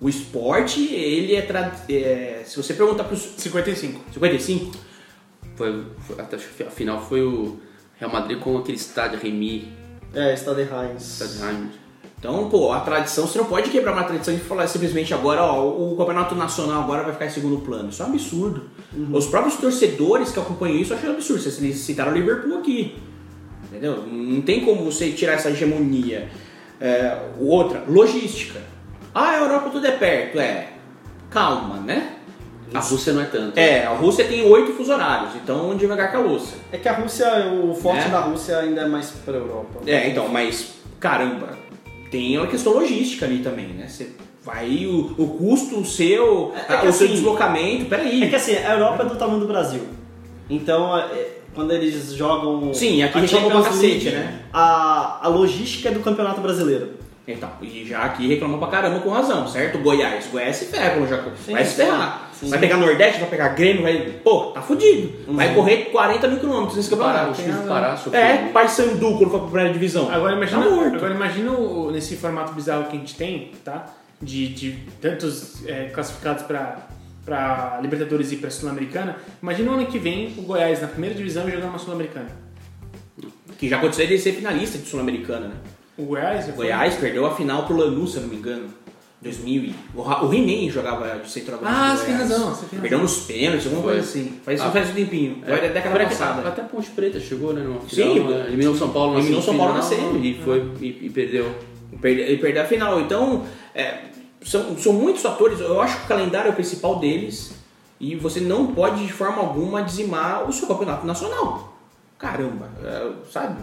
[0.00, 4.00] O esporte, ele é, tra- é se você perguntar para os 55.
[4.14, 4.72] 55,
[5.56, 7.58] Foi, foi- até acho que a final foi o
[7.98, 9.72] Real Madrid com aquele estádio Remy,
[10.14, 11.20] É, Stade Reims.
[11.20, 11.74] estádio Reims.
[12.22, 15.66] Então, pô, a tradição, você não pode quebrar uma tradição e falar simplesmente agora, ó,
[15.66, 17.88] o campeonato nacional agora vai ficar em segundo plano.
[17.88, 18.62] Isso é um absurdo.
[19.12, 21.42] Os próprios torcedores que acompanham isso acham absurdo.
[21.42, 22.94] Vocês citaram o Liverpool aqui.
[23.64, 24.04] Entendeu?
[24.06, 26.28] Não tem como você tirar essa hegemonia.
[26.80, 28.60] É, outra, logística.
[29.12, 30.38] Ah, a Europa tudo é perto.
[30.38, 30.68] É,
[31.28, 32.18] calma, né?
[32.72, 33.58] A Rússia não é tanto.
[33.58, 36.56] É, a Rússia tem oito fuso horários, então devagar com a Lúcia.
[36.70, 38.10] É que a Rússia, o forte É.
[38.10, 39.80] da Rússia ainda é mais pra Europa.
[39.84, 41.48] É, então, mas caramba,
[42.12, 43.88] tem uma questão logística ali também, né?
[43.88, 44.10] Você
[44.44, 48.22] vai, o, o custo seu, É que o seu assim- deslocamento, peraí.
[48.22, 49.80] É que assim, a Europa é do tamanho do Brasil.
[50.50, 52.72] Então, é, quando eles jogam.
[52.74, 54.40] Sim, aqui a reclamam pra cacete, League, né?
[54.52, 56.90] A, a logística é do Campeonato Brasileiro.
[57.26, 59.78] Então, e já aqui reclamou pra caramba com razão, certo?
[59.78, 62.30] Goiás, Goiás se ferra, já Sim, vai se ferrar.
[62.44, 62.50] Sim.
[62.50, 63.98] Vai pegar Nordeste, vai pegar Grêmio, vai.
[64.22, 65.12] Pô, tá fudido.
[65.28, 67.34] Vai correr 40 mil quilômetros nesse campeonato.
[67.68, 68.26] Pará sofreram.
[68.26, 70.10] É, Paysandu quando for pra primeira divisão.
[70.12, 71.50] Agora imagina, Tá agora imagina
[71.92, 73.86] nesse formato bizarro que a gente tem, tá?
[74.20, 76.88] De, de tantos é, classificados para
[77.24, 79.16] para Libertadores e para Sul-Americana.
[79.40, 82.28] Imagina o ano que vem o Goiás na primeira divisão jogando uma Sul-Americana.
[83.58, 85.54] Que já aconteceu ele ser finalista de Sul-Americana, né?
[85.96, 88.68] O Goiás, Goiás perdeu a final pro Lanús, se eu não me engano.
[89.22, 89.74] 2000 e...
[89.94, 93.66] O o He-Man jogava de centroavante Ah, você tem razão, você tem Perdeu nos pênaltis,
[93.66, 94.40] alguma coisa assim.
[94.44, 94.70] Faz, Ah.
[94.70, 95.38] faz um tempinho.
[95.46, 96.48] Foi da década Até- passada.
[96.48, 97.62] Até Ponte Preta chegou, né?
[97.62, 98.44] Numa Sim, final, né?
[98.48, 100.30] eliminou São Paulo na eliminou São Paulo na semifinal semi.
[100.30, 101.54] E, foi, e, e perdeu.
[102.00, 103.00] Perde- Ele perdeu a final.
[103.00, 103.44] Então,
[103.74, 103.98] é,
[104.42, 105.60] são, são muitos fatores.
[105.60, 107.54] Eu acho que o calendário é o principal deles.
[108.00, 111.76] E você não pode, de forma alguma, dizimar o seu campeonato nacional.
[112.18, 113.62] Caramba, é, sabe?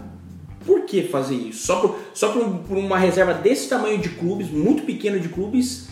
[0.66, 1.66] Por que fazer isso?
[1.66, 5.30] Só por, só por, um- por uma reserva desse tamanho de clubes, muito pequeno de
[5.30, 5.88] clubes,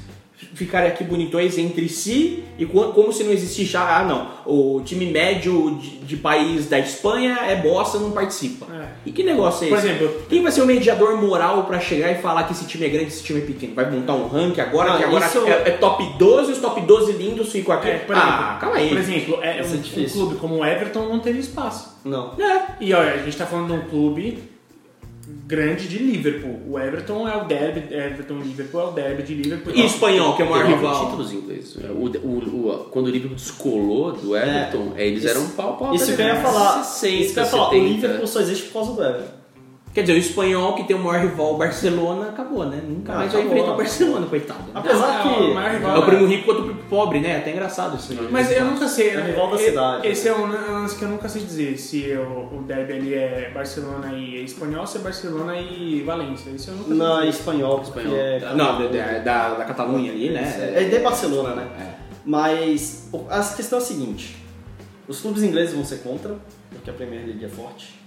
[0.53, 3.75] ficarem aqui bonitões entre si e co- como se não existisse.
[3.75, 8.65] Ah, não, o time médio de, de país da Espanha é bosta, não participa.
[8.73, 8.87] É.
[9.05, 9.87] E que negócio é Por esse?
[9.87, 12.89] exemplo, Quem vai ser o mediador moral pra chegar e falar que esse time é
[12.89, 13.73] grande e esse time é pequeno?
[13.73, 16.81] Vai montar um ranking agora, Não, que agora isso- é, é top 12, os top
[16.81, 17.89] 12 lindos ficam aqui.
[17.89, 18.89] é, por ah, exemplo, calma aí.
[18.89, 20.21] Por exemplo, é, um, é difícil.
[20.21, 21.97] um clube como o Everton não teria espaço.
[22.05, 22.33] Não.
[22.39, 22.61] É.
[22.79, 24.43] E olha, a gente tá falando de um clube
[25.47, 26.59] grande de Liverpool.
[26.69, 29.73] O Everton é o derby, Everton e Liverpool é o derby de Liverpool.
[29.75, 31.05] E espanhol, que é o maior rival.
[31.05, 31.75] títulos ingleses.
[31.75, 35.93] O, o, o- quando o Liverpool descolou do Everton, é, eles Isso- eram pau pau.
[35.95, 36.83] Isso que eu ia falar.
[36.83, 37.67] 60, isso que eu ia falar.
[37.67, 37.87] O 70.
[37.93, 39.36] Liverpool só existe por causa do Everton.
[39.97, 42.79] Quer dizer, o espanhol, que tem o maior rival, o Barcelona, acabou, né?
[42.87, 43.77] Nunca Ah, mais vai enfrentar o.
[43.77, 44.59] Barcelona, coitado.
[44.75, 45.41] Apesar Não, que.
[45.41, 47.37] o maior rival É o primo rico contra o primo pobre, né?
[47.37, 48.27] Até engraçado isso aí.
[48.29, 49.09] Mas eu nunca sei.
[49.09, 50.35] É rival da E- cidade, Esse né?
[50.35, 51.77] é um lance que eu nunca sei dizer.
[51.79, 56.51] Se o, o derby ali é Barcelona e Espanhol, se é Barcelona e Valência.
[56.51, 57.29] Isso eu nunca sei Na dizer.
[57.29, 58.15] espanhol, Espanhol.
[58.15, 58.39] é.
[58.55, 60.73] Não, da, da, da, da Catalunha ali, né?
[60.75, 61.67] É de Barcelona, né?
[61.79, 62.07] É.
[62.23, 64.37] Mas o- a questão é a seguinte:
[65.07, 66.35] os clubes ingleses vão ser contra,
[66.69, 67.97] porque a Premier League é forte.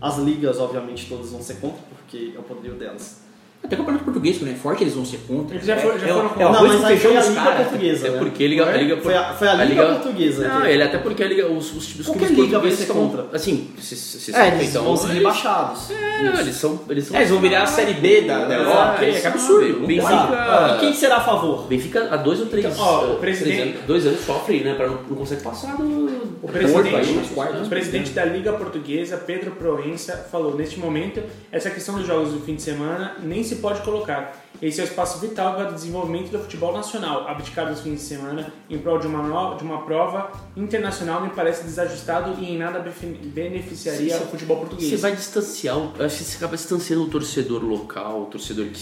[0.00, 3.22] As ligas, obviamente, todas vão ser contra, porque é o poderio delas.
[3.62, 5.54] Até o campeonato português, quando é forte, eles vão ser contra.
[5.54, 6.42] Eles já foram- já é, foram é, contra.
[6.42, 7.66] é o não, mas aí foi a Liga caras.
[7.68, 8.06] Portuguesa.
[8.06, 8.18] É né?
[8.18, 10.48] porque a Liga, a Liga Foi a, foi a Liga, Portuguesa.
[10.48, 12.96] Não, que- ele até porque a Liga, os, os, os Qualquer liga vai ser estão,
[12.96, 13.26] contra.
[13.34, 15.90] assim, se, se, se É, eles então, vão ser eles- rebaixados.
[15.90, 17.16] É, eles são, eles são.
[17.16, 19.04] É, eles vão virar a Série B da, da Europa.
[19.04, 19.86] É, é absurdo.
[20.06, 21.66] Ah, e quem será a favor?
[21.68, 24.74] Benfica há dois ou três, Ó, o presidente- três anos, dois anos sofre, né?
[24.74, 26.30] Pra não, não consegue passar do.
[26.42, 27.68] O presidente, o quartos.
[27.68, 32.54] presidente da Liga Portuguesa, Pedro Proença, falou: neste momento, essa questão dos jogos do fim
[32.54, 34.36] de semana nem se pode colocar.
[34.62, 37.26] Esse é o espaço vital para o desenvolvimento do futebol nacional.
[37.28, 41.30] Abdicar dos fins de semana em prol de uma, nova, de uma prova internacional me
[41.30, 42.78] parece desajustado e em nada
[43.34, 44.90] beneficiaria o futebol português.
[44.90, 48.80] Você vai distanciar, o- acho que você acaba distanciando o torcedor local, o torcedor que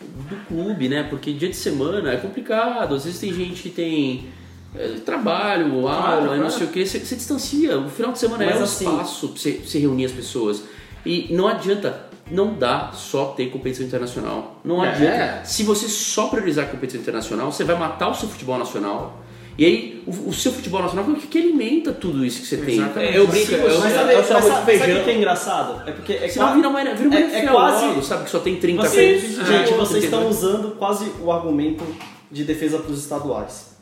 [0.00, 1.02] do clube, né?
[1.08, 4.28] Porque dia de semana é complicado, às vezes tem gente que tem
[4.74, 6.36] é, trabalho, aula, claro.
[6.42, 7.78] não sei o que, você, você distancia.
[7.78, 10.62] O final de semana Mas é um assim- espaço pra você, você reunir as pessoas.
[11.04, 14.60] E não adianta, não dá só ter competição internacional.
[14.64, 14.88] Não É.
[14.90, 15.44] adianta.
[15.44, 19.20] Se você só priorizar a competição internacional, você vai matar o seu futebol nacional.
[19.58, 22.56] E aí, o, o seu futebol nacional, o que, que alimenta tudo isso que você
[22.58, 22.74] tem?
[22.76, 23.16] Exatamente.
[23.16, 25.04] Eu brinco, eu, Mas eu, sabe, eu mas sou sabe, o feijão.
[25.04, 25.88] que é engraçado?
[25.88, 28.24] É porque é Senão qua- vira uma, vira uma é- é quase- logo, sabe?
[28.24, 29.46] Que só tem 30 Vocês, clubes.
[29.48, 31.84] gente, Ah, vocês estão usando quase o argumento
[32.30, 33.76] de defesa para os estaduais.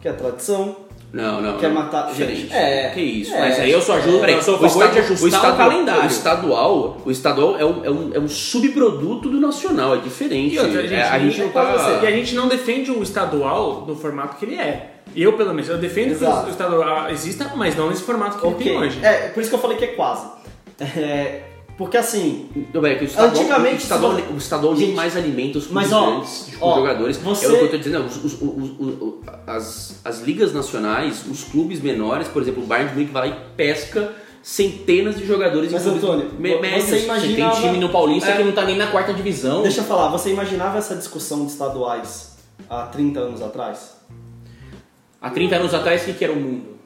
[0.00, 0.76] Que é tradição,
[1.10, 1.56] Não, não.
[1.56, 1.76] Quer não.
[1.82, 2.40] matar- Diferente.
[2.42, 3.34] gente, é, que isso.
[3.34, 3.40] é.
[3.40, 5.56] Mas aí eu só ajudo, Peraí, eu sou a o favor de ajustar o, estadu-
[5.56, 6.02] calendário.
[6.02, 10.54] O estadual, o estadual é um, é um, é um subproduto do nacional, é diferente.
[10.54, 12.00] E outra, a gente, É, a gente não tá...
[12.02, 14.90] E a gente não defende o estadual no formato que ele é.
[15.16, 16.42] Eu, pelo menos, eu defendo Exato.
[16.42, 18.66] que o estadual exista, mas não nesse formato que ele ok.
[18.66, 18.98] tem hoje.
[19.02, 20.26] É, por isso que eu falei que é quase.
[20.78, 21.40] É,
[21.78, 24.86] porque assim, Não, é que o estadual, Antigamente, o estadual, se você- o estadual nem
[24.86, 27.16] Gente, mais alimenta os mas, ó, grandes, ó, jogadores.
[27.16, 29.14] você- É o que eu tô dizendo, os- os- os-
[29.46, 33.36] as, as ligas nacionais, os clubes menores, por exemplo, o Bayern de Munique vai lá
[33.36, 34.12] e pesca
[34.42, 36.88] centenas de jogadores Mas, Antônio, me- você médios.
[36.88, 38.36] imagina- Você tem imaginava- time no Paulista É.
[38.38, 39.62] que não tá nem na quarta divisão.
[39.62, 42.36] deixa eu falar, você imaginava essa discussão de estaduais
[42.68, 43.96] há 30 anos atrás?
[45.20, 46.77] Há 30 anos atrás, o que, que era o mundo?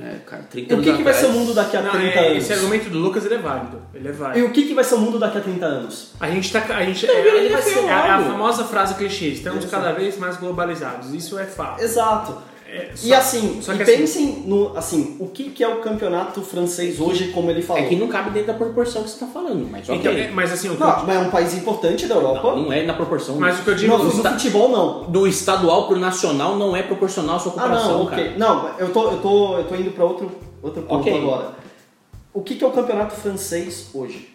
[0.00, 2.06] É, cara, 30 E o que, que vai ser o mundo daqui a Não, 30
[2.06, 2.42] é, anos?
[2.42, 3.82] esse argumento do Lucas ele é válido.
[3.92, 4.46] Ele é E válido.
[4.46, 6.12] o que, que vai ser o mundo daqui a 30 anos?
[6.18, 6.64] A gente tá.
[6.74, 9.92] A gente, Então, é, ele vai ser é a, a famosa frase clichê: estamos cada
[9.92, 11.12] vez mais globalizados.
[11.12, 11.82] Isso é fato.
[11.82, 12.38] Exato.
[12.76, 15.80] É, E só- assim, só e assim- pensem no, assim, o que, que é o
[15.80, 17.80] campeonato francês hoje, como ele falou.
[17.80, 19.96] É que não cabe dentro da proporção que você tá falando, mas ok.
[20.00, 22.42] Então, é, mas assim, o que eu- Não, mas é um país importante da Europa.
[22.56, 23.36] Não, não é na proporção.
[23.36, 23.96] mas o que eu digo.
[23.96, 25.04] Não, no está- futebol não.
[25.10, 28.22] Do estadual pro nacional não é proporcional à sua Ah, comparação, não, cara.
[28.22, 28.34] ok.
[28.36, 31.16] Não, eu tô, eu tô, eu tô indo pra outro, outro ponto Ok.
[31.16, 31.52] agora.
[32.32, 34.33] O que, que é o campeonato francês hoje?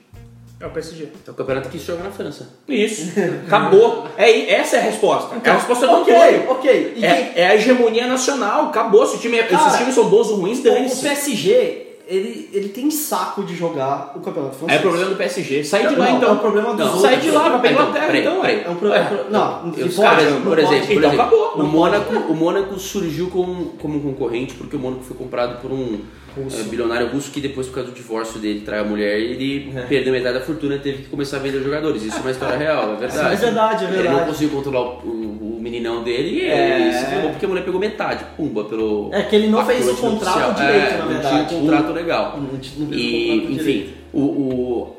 [0.62, 1.08] É o PSG.
[1.28, 2.50] É o campeonato que se joga na França.
[2.68, 3.14] Isso.
[3.48, 4.06] Acabou.
[4.18, 5.36] É, essa é a resposta.
[5.44, 6.52] é a resposta do ok, Antônio.
[6.52, 6.94] ok.
[6.98, 8.66] E É, é a hegemonia nacional.
[8.66, 9.06] Acabou.
[9.06, 10.90] Se o time é, Cara, esses times são bons ou ruins, quem- o.
[10.90, 14.76] PSG, ele, ele tem saco de jogar o campeonato Aí francês.
[14.76, 15.64] é o problema do PSG.
[15.64, 16.30] Sai de lá Não, então.
[16.30, 17.02] é o problema dos Não, outros.
[17.04, 18.42] Sai de lá, vai pra Então, Inglaterra peraí, então.
[18.42, 18.56] peraí.
[18.58, 18.64] é.
[18.66, 19.10] É um problema.
[19.30, 22.36] Não, os pode, caras, não por exemplo, por Então exemplo, acabou, o, não Mônaco, o
[22.36, 26.00] Mônaco surgiu como, como um concorrente porque o Mônaco foi comprado por um
[26.38, 29.82] eh, bilionário russo que depois, por causa do divórcio dele, trai a mulher ele É.
[29.84, 32.04] perdeu metade da fortuna e teve que começar a vender jogadores.
[32.04, 33.34] Isso é uma história real, é verdade.
[33.34, 34.26] É verdade, é Ele não verdade.
[34.30, 36.82] conseguiu controlar o, o- o meninão dele e É.
[36.82, 39.10] ele se ferrou porque a mulher pegou metade, pumba, pelo.
[39.14, 40.54] É que ele não fez o contrato nupcial.
[40.54, 41.48] direito, É, na não verdade.
[41.48, 42.34] tinha um contrato legal.
[42.38, 44.96] Não, não fez o E, enfim, o, o,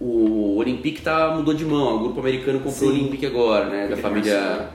[0.00, 3.00] o Olympique tá, mudou de mão, o grupo americano comprou o Sim.
[3.00, 3.86] Olympique agora, né?
[3.88, 4.68] Da família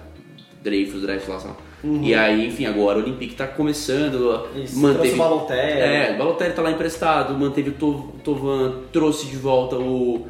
[0.64, 2.00] Dreyfus, Dreyfus lá, lá.
[2.02, 5.14] E aí, enfim, agora o Olympique tá começando, Isso, manteve...
[5.14, 5.80] o Balotelli.
[5.80, 10.28] É, o Balotelli tá lá emprestado, manteve o To- o Tovan, trouxe de volta o,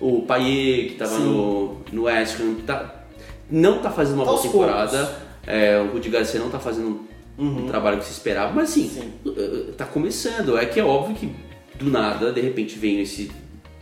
[0.00, 1.24] o Payet, que tava Sim.
[1.24, 3.04] no, no West Ham, tá,
[3.50, 7.06] não tá fazendo uma Tá boa temporada, é, o Rudi Garcia não tá fazendo
[7.38, 9.12] um trabalho que se esperava, mas assim, Sim.
[9.24, 10.58] eh, tá começando.
[10.58, 11.32] É que é óbvio que
[11.78, 13.30] do nada, de repente, vem esse,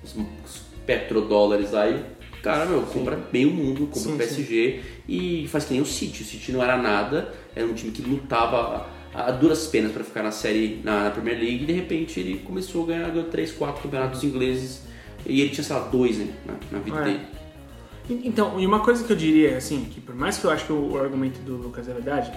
[0.04, 0.14] os
[0.84, 1.98] petrodólares lá e,
[2.42, 5.86] cara, meu, compra bem o mundo, compra Sim, o PSG e faz que nem o
[5.86, 6.22] City.
[6.22, 10.02] O City não era nada, era um time que lutava a, a duras penas pra
[10.04, 13.52] ficar na série, na, na Premier League e de repente ele começou a ganhar 3,
[13.52, 14.82] 4 campeonatos ingleses
[15.24, 17.04] e ele tinha, sei lá, dois, né, na, na vida É.
[17.04, 17.20] dele.
[18.08, 20.72] Então, e uma coisa que eu diria, assim, que por mais que eu acho que
[20.72, 22.30] o, o argumento do Lucas é verdade,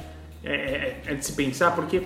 [0.44, 2.02] é, é- é de se pensar, porque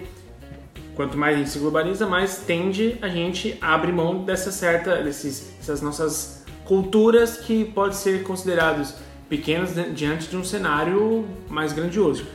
[0.96, 5.02] quanto mais a gente se globaliza, mais tende a gente a abrir mão dessa certa,
[5.02, 8.96] desses, dessas nossas culturas que podem ser considerados
[9.38, 12.26] pequenas di- diante de um cenário mais grandioso.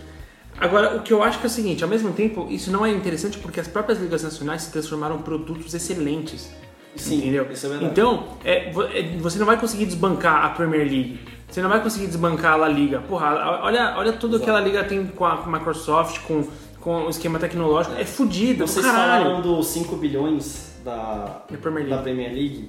[0.60, 2.90] Agora, o que eu acho que é o seguinte, ao mesmo tempo, isso não é
[2.90, 6.50] interessante porque as próprias ligas nacionais se transformaram em produtos excelentes.
[6.96, 7.46] Sim, entendeu?
[7.52, 7.92] isso é verdade.
[7.92, 11.20] Então, é, é, você não vai conseguir desbancar a Premier League.
[11.48, 12.98] Você não vai conseguir desbancar a La Liga.
[13.08, 16.42] Porra, olha, olha tudo que a La Liga tem com a, Microsoft, com,
[16.80, 17.94] com o esquema tecnológico.
[17.94, 19.24] É, fudido, Vocês caralho.
[19.26, 22.02] falaram dos 5 bilhões da, Da Premier da League.
[22.02, 22.68] Premier League.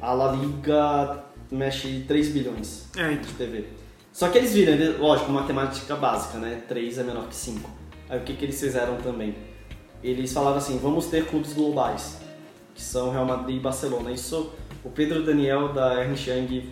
[0.00, 3.24] A La Liga mexe 3 bilhões É, então.
[3.24, 3.64] de TV.
[4.12, 6.62] Só que eles viram, lógico, matemática básica, né?
[6.68, 7.70] 3 é menor que 5.
[8.10, 9.34] Aí o que, que eles fizeram também?
[10.02, 12.18] Eles falaram assim, vamos ter clubes globais,
[12.74, 14.10] que são Real Madrid e Barcelona.
[14.10, 14.52] Isso
[14.84, 16.68] o Pedro Daniel da Ernst Young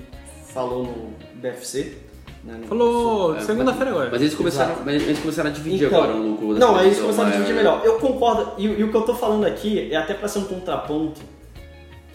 [0.52, 1.98] falou no BFC.
[2.44, 4.08] Né, no- Falou É, segunda-feira agora.
[4.10, 4.86] Mas eles começaram, Exato.
[4.86, 7.30] mas eles começaram a dividir Então, agora o lucro da Não, aí eles começaram a
[7.30, 7.82] mas- dividir melhor.
[7.84, 10.44] Eu concordo, e, e o que eu tô falando aqui é até pra ser um
[10.44, 11.20] contraponto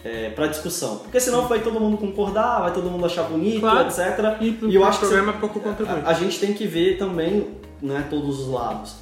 [0.04, 0.96] é, pra discussão.
[0.98, 3.88] Porque senão vai todo mundo concordar, vai todo mundo achar bonito, Claro.
[3.88, 4.36] etc.
[4.40, 6.00] E, E eu acho que programa pouco contribui.
[6.04, 7.48] a, a gente tem que ver também
[7.80, 8.96] né, todos os lados.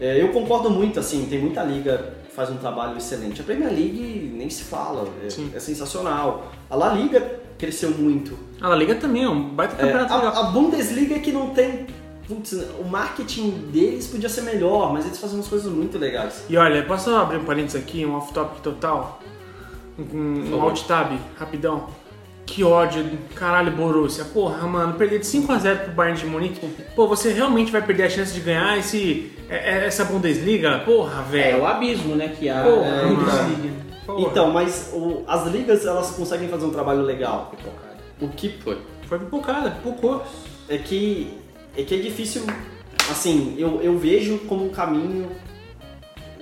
[0.00, 3.40] É, eu concordo muito, assim, tem muita liga que faz um trabalho excelente.
[3.40, 5.26] A Premier League nem se fala, é,
[5.56, 6.50] é sensacional.
[6.68, 7.20] A La Liga
[7.56, 8.36] cresceu muito.
[8.60, 10.32] A La Liga também é um baita É, campeonato legal.
[10.34, 11.86] a, a Bundesliga é que não tem.
[12.26, 16.42] Putz, o marketing deles podia ser melhor, mas eles fazem umas coisas muito legais.
[16.48, 19.20] E olha, posso abrir um parênteses aqui, um off-topic total?
[19.98, 20.70] Um, um favor.
[20.70, 21.86] alt-tab, rapidão.
[22.46, 24.24] Que ódio, caralho, Borussia.
[24.24, 26.60] Porra, mano, perder de 5x0 pro Bayern de Munique.
[26.94, 30.80] Pô, você realmente vai perder a chance de ganhar esse, é- é- essa Bundesliga?
[30.84, 31.62] Porra, É velho.
[31.62, 33.74] o abismo, né, que a Porra, a Bundesliga.
[34.04, 34.20] Porra.
[34.20, 37.50] Então, mas o- as ligas elas conseguem fazer um trabalho legal.
[38.20, 38.78] O que Foi.
[39.08, 40.22] Foi pipocada, pipocou.
[40.68, 41.32] é que
[41.76, 42.42] é que é difícil,
[43.10, 45.28] assim, eu, eu vejo como um caminho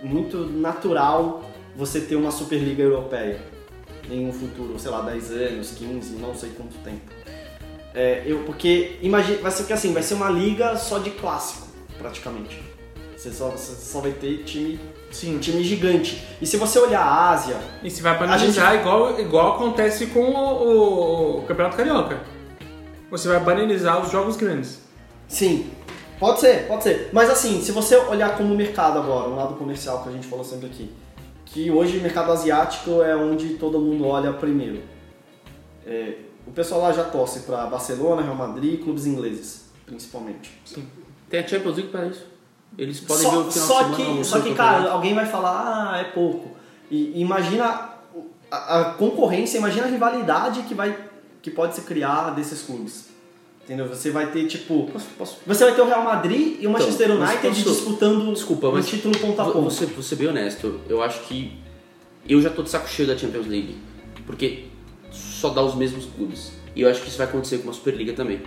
[0.02, 1.41] muito natural
[1.76, 3.40] você ter uma Superliga Europeia
[4.10, 7.10] em um futuro, sei lá, 10 anos, 15, não sei quanto tempo.
[7.94, 11.66] É, eu, porque imagina, vai ser que assim, vai ser uma liga só de clássico,
[11.98, 12.60] praticamente.
[13.16, 15.38] Você só, você só vai ter time, Sim.
[15.38, 16.26] time gigante.
[16.40, 20.20] E se você olhar a Ásia, E se vai A banalizar igual, igual acontece com
[20.24, 22.20] o, o- o Campeonato Carioca.
[23.10, 24.80] Você vai banalizar os jogos grandes.
[25.28, 25.70] Sim,
[26.18, 27.10] pode ser, pode ser.
[27.12, 30.44] Mas assim, se você olhar como mercado agora, um lado comercial que a gente falou
[30.44, 30.90] sempre aqui,
[31.52, 34.82] que hoje o mercado asiático é onde todo mundo olha primeiro.
[35.86, 40.58] É, o pessoal lá já torce para Barcelona, Real Madrid, clubes ingleses, principalmente.
[41.28, 42.26] Tem a Champions League para isso.
[42.78, 44.16] Eles podem Só, ver o final só de semana.
[44.16, 46.56] que, só que, cara, alguém vai falar, ah, é pouco.
[46.90, 47.90] E imagina
[48.50, 50.96] a, a concorrência, imagina a rivalidade que vai
[51.42, 53.11] que pode se criar desses clubes.
[53.64, 53.86] Entendeu?
[53.88, 57.10] Você vai ter tipo, Posso- posso- você vai ter o Real Madrid e o Manchester
[57.10, 59.62] Então, United posso- disputando Desculpa, mas título ponta a Vou, ponta.
[59.68, 61.52] vou ser, vou ser bem honesto, eu acho que
[62.28, 63.76] eu já tô de saco cheio da Champions League,
[64.26, 64.64] porque
[65.12, 66.52] só dá os mesmos clubes.
[66.74, 68.38] E eu acho que isso vai acontecer com uma Superliga também.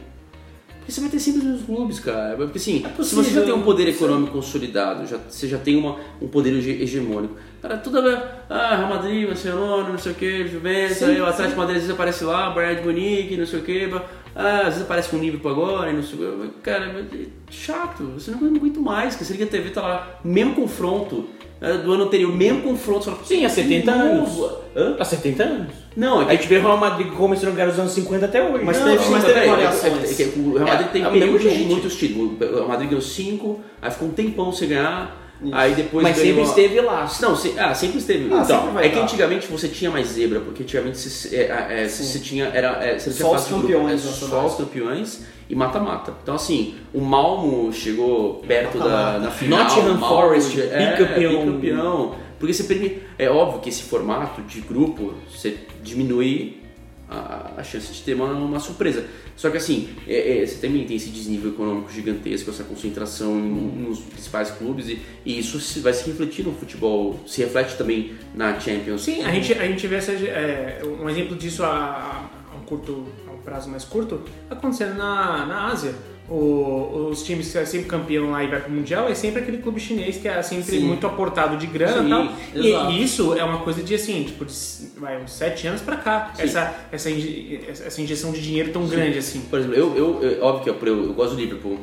[0.80, 2.36] Porque você vai ter sempre os mesmos clubes, cara.
[2.36, 3.90] Porque assim, se possível, você já tem um poder sim.
[3.92, 7.36] econômico consolidado, já, você já tem uma, um poder hege- hegemônico.
[7.62, 11.26] Cara, toda vez, ah, Real Madrid, Barcelona, não sei o que, Juventus, Sim, aí o
[11.26, 11.58] Atlético.
[11.58, 13.88] Madrid às vezes aparece lá, Bayern de Munique, não sei o que,
[14.36, 16.60] ah, às vezes aparece com o Liverpool agora, e não sei o que.
[16.62, 20.56] Cara, é chato, você não aguenta mais, que você liga a TV, tá lá, mesmo
[20.56, 21.26] confronto
[21.62, 24.30] eh, do ano anterior, mesmo confronto, fala, Sim, há 70 de anos.
[24.76, 24.96] Hã?
[25.00, 25.74] Há 70 anos.
[25.96, 28.26] Não, é A gente vê o Real Madrid que começou a ganhar nos anos 50
[28.26, 28.66] até hoje.
[28.66, 30.20] Mas Não, teve- mas teve variações.
[30.20, 32.34] é- é que o Real Madrid É, tem é muitos títulos.
[32.42, 36.42] O Real Madrid ganhou 5, aí ficou um tempão sem ganhar, aí depois Mas sempre
[36.42, 37.10] esteve lá.
[37.22, 38.24] Não, se- ah, sempre esteve.
[38.34, 41.88] Ah, então, sempre é que antigamente você tinha mais zebra, porque antigamente você, é, é,
[41.88, 42.46] você tinha.
[42.46, 46.14] Era, é, você Só os de grupo, campeões é, só os campeões e mata-mata.
[46.24, 49.20] Então, assim, o Malmo chegou perto da, Mata-mata.
[49.20, 49.64] da final.
[49.64, 51.46] Nottingham Forest, é, bicampeão.
[51.46, 52.16] bicampeão.
[52.40, 53.02] Porque você permite.
[53.18, 56.62] É óbvio que esse formato de grupo você diminui
[57.10, 59.06] a, a chance de ter uma, uma surpresa.
[59.36, 63.84] Só que assim, é- é, você também tem esse desnível econômico gigantesco, essa concentração em-
[63.88, 68.14] nos principais clubes e, e isso se- vai se refletir no futebol, se reflete também
[68.34, 69.02] na Champions.
[69.04, 73.06] Sim, a gente, a gente vê essa, é, um exemplo disso a, a um curto,
[73.28, 75.94] a um prazo mais curto acontecendo na, na Ásia.
[76.28, 79.60] O- os times que é sempre campeão lá e vai pro Mundial é sempre aquele
[79.60, 80.86] clube chinês que é sempre Sim.
[80.86, 82.90] muito aportado de grana Sim, e tal.
[82.90, 84.54] E, e isso é uma coisa de assim, tipo, de,
[84.98, 86.32] vai, uns sete anos pra cá.
[86.36, 86.42] Sim.
[86.44, 89.42] Essa, essa, inje- essa injeção de dinheiro tão grande assim.
[89.42, 91.78] Por exemplo, eu, eu, eu- óbvio que eu, eu, eu gosto do Liverpool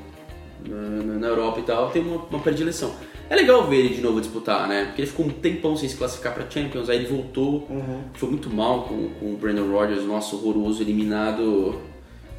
[0.69, 2.93] na, na- Europa e tal, tem uma, uma predileção.
[3.31, 4.87] É legal ver ele de novo disputar, né?
[4.87, 8.01] Porque ele ficou um tempão sem se classificar pra Champions, aí ele voltou, Uhum.
[8.15, 11.81] foi muito mal com, com o Brandon Rodgers, nosso horroroso, eliminado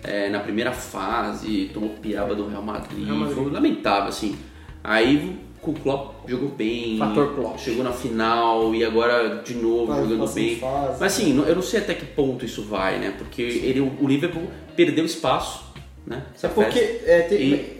[0.03, 3.37] é, na primeira fase, tomou piaba do Real Madrid, Real Madrid.
[3.37, 4.35] foi lamentável, assim.
[4.83, 6.97] Aí o Klopp jogou bem.
[6.97, 7.57] Fator Klopp.
[7.57, 10.57] Chegou na final e agora de novo Faz- jogando bem.
[10.57, 10.97] fase.
[10.99, 13.13] Mas assim, eu não sei até que ponto isso vai, né?
[13.17, 14.43] Porque ele, o Liverpool
[14.75, 15.63] perdeu espaço,
[16.05, 16.21] né?
[16.41, 17.77] É porque é, tem- E-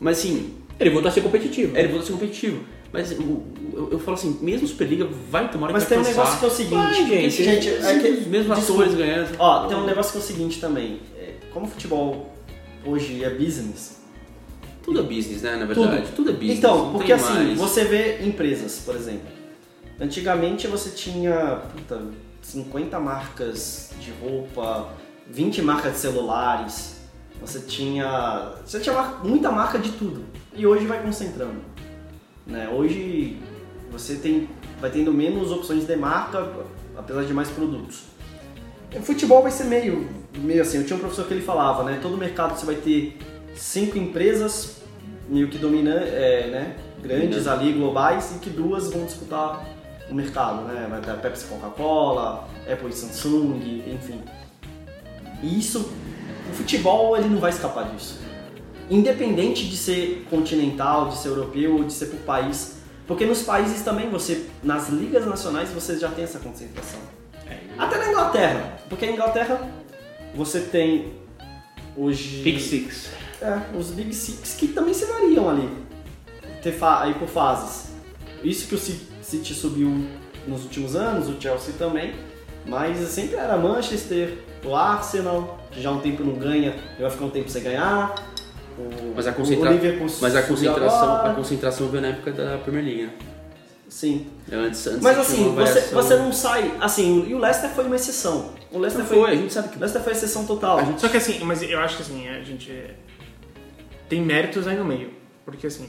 [0.00, 1.76] mas assim, Ele voltou a ser competitivo.
[1.76, 2.64] ele voltou a ser competitivo.
[2.92, 3.42] Mas eu,
[3.92, 6.48] eu falo assim, mesmo Superliga vai tomar Mas que tem vai um negócio que é
[6.48, 8.82] o seguinte, Vai, gente, é que- mesmos desculpa.
[8.84, 9.36] atores ganhando.
[9.38, 11.00] Ó, tem um negócio que é o seguinte também.
[11.56, 12.34] Como o futebol
[12.84, 14.02] hoje é business.
[14.82, 15.56] Tudo é business, né?
[15.56, 16.58] Na verdade, tudo, é business.
[16.58, 17.58] Então, porque assim, mais.
[17.58, 19.26] você vê empresas, por exemplo.
[19.98, 22.08] Antigamente você tinha puta,
[22.42, 24.90] 50 marcas de roupa,
[25.30, 26.96] 20 marcas de celulares,
[27.40, 28.52] você tinha.
[28.62, 30.26] Você tinha muita marca de tudo.
[30.54, 31.62] E hoje vai concentrando.
[32.46, 32.68] Né?
[32.68, 33.40] Hoje
[33.90, 34.46] você tem,
[34.78, 36.52] vai tendo menos opções de marca,
[36.98, 38.14] apesar de mais produtos.
[38.94, 40.08] O futebol vai ser meio,
[40.38, 41.98] meio assim, eu tinha um professor que ele falava, né?
[42.00, 43.18] Todo mercado você vai ter
[43.54, 44.76] cinco empresas
[45.28, 46.76] meio que dominam, é, né?
[47.02, 49.66] Grandes ali, globais, e que duas vão disputar
[50.10, 50.86] o mercado, né?
[50.88, 54.20] Vai ter a Pepsi Coca-Cola, Apple e Samsung, enfim.
[55.42, 55.90] E isso,
[56.50, 58.20] o futebol ele não vai escapar disso.
[58.88, 62.76] Independente de ser continental, de ser europeu ou de ser por país.
[63.06, 67.00] Porque nos países também você, nas ligas nacionais, você já tem essa concentração.
[67.78, 69.60] Até na Inglaterra, porque a Inglaterra
[70.34, 71.12] você tem
[71.96, 73.10] hoje Big Six.
[73.42, 75.68] é, os Big Six que também se variam ali,
[77.00, 77.92] aí por fases.
[78.42, 80.06] Isso que o Ci- City subiu
[80.46, 82.14] nos últimos anos, o Chelsea também,
[82.66, 87.24] mas sempre era Manchester, o Arsenal, que já um tempo não ganha, e vai ficar
[87.24, 88.14] um tempo sem ganhar.
[88.78, 89.70] O, Mas a, concentra...
[90.20, 91.30] Mas a concentração, agora.
[91.30, 93.10] a concentração veio na época da Premier League?
[93.96, 94.26] Sim.
[94.52, 96.70] Antes, antes Mas assim, você, você não sai.
[96.82, 98.52] Assim, e o Leicester foi uma exceção.
[98.70, 100.80] O Leicester foi, foi, a gente sabe que o Leicester foi exceção total.
[100.98, 102.70] Só que assim, mas eu acho que assim, a gente
[104.06, 105.12] tem méritos aí no meio.
[105.46, 105.88] Porque assim,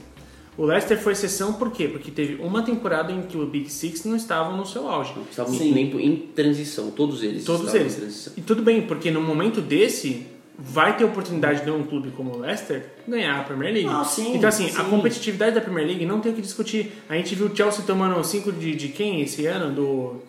[0.58, 1.89] o Leicester foi exceção por quê?
[1.89, 5.14] Porque teve uma temporada em que o Big Six não estavam no seu auge.
[5.30, 5.78] estavam Sim.
[5.78, 7.43] em, em transição, todos eles.
[7.43, 7.93] Todos estavam eles.
[7.97, 8.34] Em transição.
[8.38, 10.26] E tudo bem, porque no momento desse,
[10.58, 13.89] vai ter oportunidade de um clube como o Leicester ganhar a Premier League.
[13.89, 14.89] Ah, sim, então assim, a sim.
[14.89, 16.91] competitividade da Premier League não tem o que discutir.
[17.08, 19.74] A gente viu o Chelsea tomando 5 de, de quem esse ano?
[19.74, 20.24] Do...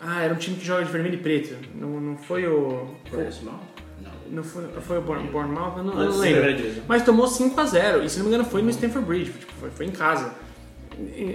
[0.00, 1.54] Ah, era um time que joga de vermelho e preto.
[1.74, 2.88] Não, não foi o...
[4.30, 5.74] Não foi, foi o Bourne- Bournemouth?
[5.76, 6.82] Eu não, não sei, lembro.
[6.88, 9.52] Mas tomou 5 a 0 e se não me engano foi no Stamford Bridge, tipo,
[9.60, 10.34] foi, foi em casa.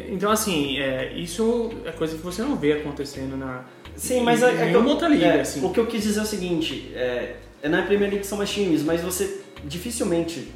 [0.09, 3.63] Então assim, é, isso é coisa que você não vê acontecendo na...
[3.95, 5.63] Sim, mas em é, é nenhuma outra liga, é, assim.
[5.63, 7.35] o que eu quis dizer é o seguinte: é
[7.69, 10.51] na Premier League são mais times, mas você dificilmente.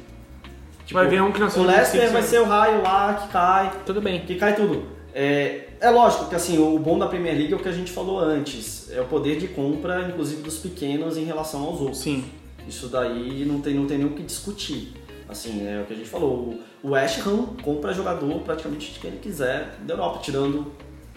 [0.84, 3.72] tipo, vai ver um que não O Leicester vai ser o raio lá que cai,
[3.84, 4.20] Tudo bem.
[4.20, 4.84] que cai tudo.
[5.14, 7.90] É, é lógico que assim, o bom da Premier League é o que a gente
[7.90, 11.98] falou antes: é o poder de compra, inclusive dos pequenos, em relação aos outros.
[11.98, 12.24] Sim.
[12.68, 14.92] Isso daí não tem, não tem nem o que discutir.
[15.28, 16.54] Assim, é o que a gente falou.
[16.82, 20.72] O West Ham compra jogador praticamente de quem ele quiser da Europa, tirando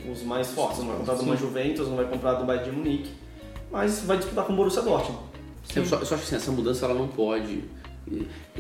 [0.10, 0.80] os mais fortes.
[0.80, 3.12] Não vai comprar do uma Juventus, não vai comprar do Bayern de Munique,
[3.72, 5.29] mas vai disputar com o Borussia Dortmund.
[5.76, 7.64] Eu só, eu só acho que assim, essa mudança ela não pode.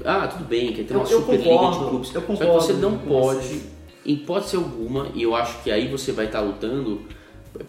[0.05, 2.07] Ah, tudo bem, quer ter uma Eu- eu Superliga concordo, de clubes.
[2.09, 3.61] eu Só que concordo você não pode,
[4.05, 7.01] em hipótese alguma, e eu acho que aí você vai estar lutando.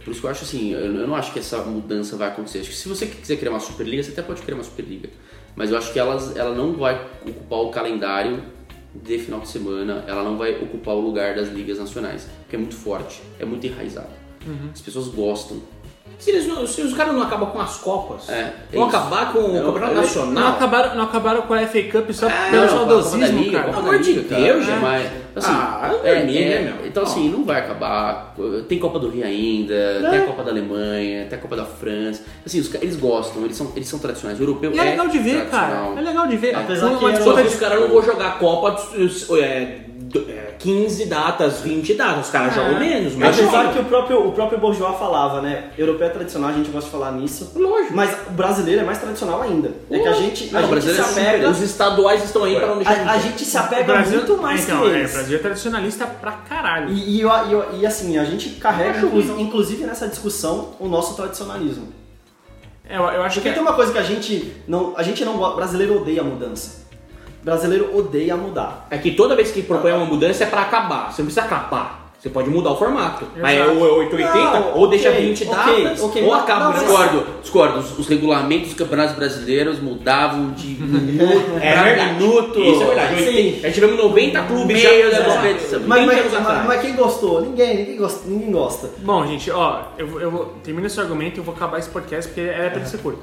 [0.05, 2.59] Por isso que eu acho assim, eu não acho que essa mudança vai acontecer.
[2.59, 5.09] Acho que se você quiser criar uma Superliga, você até pode criar uma Superliga.
[5.57, 8.43] Mas eu acho que elas, ela não vai ocupar o calendário
[8.95, 12.59] de final de semana, ela não vai ocupar o lugar das ligas nacionais, porque é
[12.59, 14.09] muito forte, é muito enraizado.
[14.47, 14.69] Uhum.
[14.73, 15.61] As pessoas gostam.
[16.19, 18.33] Se, eles não- se os caras não acabam com as Copas, É,
[18.73, 18.97] é vão isso.
[18.97, 20.33] acabar com o Eu- Campeonato eu- Nacional.
[20.35, 23.65] Não acabaram, não acabaram com a FA Cup só É, pelo não, saudosismo, cara.
[23.73, 24.73] Pelo amor de Liga, Deus, cara.
[24.75, 24.83] gente.
[24.83, 26.87] Mas, assim, Ah, é, é, né, meu?
[26.87, 28.35] Então, assim, não vai acabar.
[28.69, 29.75] Tem Copa do Rio ainda,
[30.11, 32.23] tem a Copa da Alemanha, tem a Copa da França.
[32.45, 34.39] Assim, os eles gostam, eles são, eles são tradicionais.
[34.39, 35.93] O europeu E é legal de ver, cara.
[35.97, 36.55] É legal de ver.
[36.55, 39.79] Apesar que uma disputa de- os caras não vão jogar a Copa é, é,
[40.61, 42.27] 15 datas, 20 datas.
[42.27, 42.55] Os caras É.
[42.57, 43.73] jogam menos, mas Apesar jogam.
[43.73, 45.71] que o próprio, o próprio Bourgeois falava, né?
[45.79, 47.51] Europeu é tradicional, a gente gosta de falar nisso.
[47.57, 47.95] Lógico.
[47.95, 49.73] Mas o brasileiro é mais tradicional ainda.
[49.91, 51.49] É que a gente, Não, a o gente brasileiro se é apega.
[51.51, 54.37] Os estaduais estão aí para não deixar A, a gente se O apega Brasil, muito
[54.37, 55.11] mais então, que é, eles.
[55.11, 56.91] o Brasil é tradicionalista pra caralho.
[56.93, 59.43] E, e, eu- e eu- e, assim, a gente carrega, acho inclu- ruim.
[59.43, 61.89] inclusive nessa discussão, o nosso tradicionalismo.
[62.87, 64.93] É, eu, eu acho Porque que tem uma coisa que a gente não.
[64.97, 65.57] A gente não gosta.
[65.57, 66.81] Brasileiro odeia a mudança.
[67.43, 68.87] Brasileiro odeia mudar.
[68.91, 71.13] É que toda vez que propõe uma mudança é pra acabar.
[71.13, 71.99] Você não precisa acabar.
[72.21, 73.25] Você pode mudar o formato.
[73.43, 76.65] Aí é ou é 880, Não, ou deixa ok, 20 ok, datas, ok, ou acaba
[76.65, 77.07] não, o mas- negócio.
[77.09, 77.79] Discordo, discordo.
[77.79, 82.13] Os, os regulamentos dos campeonatos brasileiros mudavam de minuto É pra verdade.
[82.13, 82.61] minuto.
[82.61, 83.25] Isso é verdade.
[83.25, 83.61] Sim.
[83.63, 85.81] Já tivemos 90 clubes Meio já, da competição.
[85.87, 87.41] Mas, 20 mas, mas- mas quem gostou?
[87.41, 88.21] Ninguém, ninguém gosta.
[88.29, 88.91] Ninguém gosta.
[88.99, 90.45] Bom, gente, ó, eu, vou- eu vou.
[90.63, 93.21] Termina esse argumento e eu vou acabar esse podcast porque era pra ele ser curto.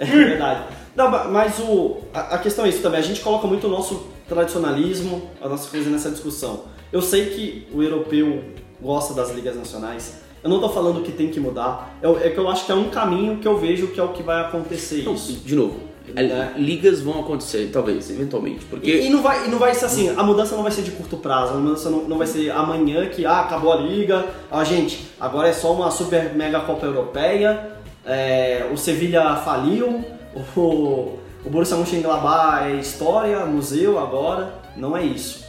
[0.00, 0.64] É verdade.
[0.96, 2.98] Não, ma- mas o, a, a questão é isso também.
[2.98, 6.64] A gente coloca muito o nosso tradicionalismo, a nossa coisa nessa discussão.
[6.92, 8.42] Eu sei que o europeu
[8.80, 10.20] gosta das ligas nacionais.
[10.42, 11.96] Eu não tô falando que tem que mudar.
[12.02, 14.08] Eu- é que eu acho que é um caminho que eu vejo que é o
[14.08, 15.32] que vai acontecer Então, isso.
[15.34, 15.76] de novo,
[16.16, 16.52] É.
[16.58, 18.64] ligas vão acontecer, talvez, eventualmente.
[18.64, 20.82] Porque E, e não vai, e não vai ser assim, a mudança não vai ser
[20.82, 24.26] de curto prazo, a mudança não, não vai ser amanhã que ah, acabou a liga,
[24.50, 27.69] ah, gente, agora é só uma super mega Copa Europeia,
[28.04, 35.44] é, o Sevilha faliu, o, o Borussia Mönchengladbach é história, museu agora, não é isso.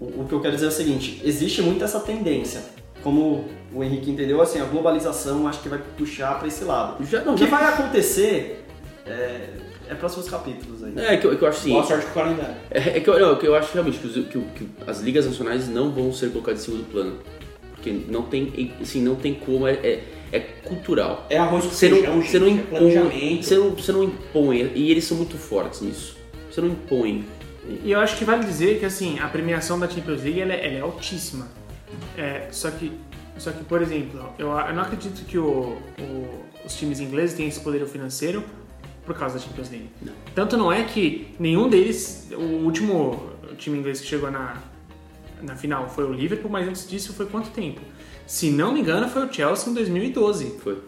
[0.00, 2.62] O, o que eu quero dizer é o seguinte, existe muito essa tendência,
[3.02, 7.04] como o Henrique entendeu, assim, a globalização acho que vai puxar para esse lado.
[7.04, 8.64] já não O que já vai acontecer
[9.06, 9.48] é,
[9.90, 10.92] é próximos capítulos aí.
[10.96, 11.70] é que eu, que eu acho assim.
[11.72, 12.54] Boa sorte com o calendário.
[12.70, 15.26] É, é que, eu, não, que eu acho realmente que, os- que que as ligas
[15.26, 17.18] nacionais não vão ser colocadas em segundo plano.
[17.74, 20.02] Porque não tem, assim, não tem como, é, é,
[20.36, 21.26] é cultural.
[21.30, 23.42] É arroz com Você não, feijão, você não gente, é impõe, planejamento.
[23.44, 26.16] você não, você não impõe, e eles são muito fortes nisso.
[26.50, 27.24] Você não impõe.
[27.82, 30.66] E eu acho que vale dizer que assim, a premiação da Champions League ela é,
[30.66, 31.48] ela é altíssima.
[32.16, 32.92] É, só que,
[33.38, 37.48] só que, por exemplo, eu, eu não acredito que o- o- os times ingleses tenham
[37.48, 38.42] esse poder financeiro
[39.06, 39.88] por causa da Champions League.
[40.34, 44.56] Tanto não é que nenhum deles, o último time inglês que chegou na,
[45.42, 47.80] na final foi o Liverpool, mas antes disso foi quanto tempo?
[48.26, 50.58] Se não me engano, foi o Chelsea em 2012.
[50.62, 50.78] Foi.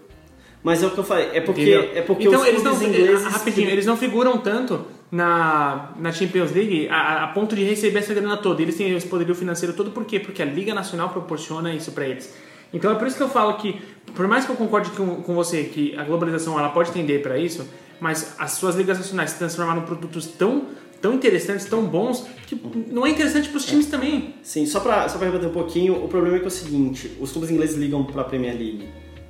[0.62, 1.90] Mas é o que eu falei, é porque, Entendeu?
[1.94, 3.24] é porque então, os eles não, ingleses...
[3.24, 8.12] rapidinho, eles não figuram tanto na, na Champions League a, a ponto de receber essa
[8.12, 8.60] grana toda.
[8.62, 10.18] Eles têm esse poderio financeiro todo, por quê?
[10.18, 12.34] Porque a Liga Nacional proporciona isso pra eles.
[12.72, 13.80] Então é por isso que eu falo que,
[14.14, 17.38] por mais que eu concorde com, com você que a globalização ela pode tender para
[17.38, 17.64] isso,
[18.00, 20.66] mas as suas ligas nacionais se transformaram em produtos tão,
[21.00, 24.34] tão interessantes, tão bons, que não é interessante para os times também.
[24.42, 27.16] Sim, só pra, só pra rebater um pouquinho, o problema é que é o seguinte,
[27.20, 28.88] os clubes ingleses ligam pra Premier League,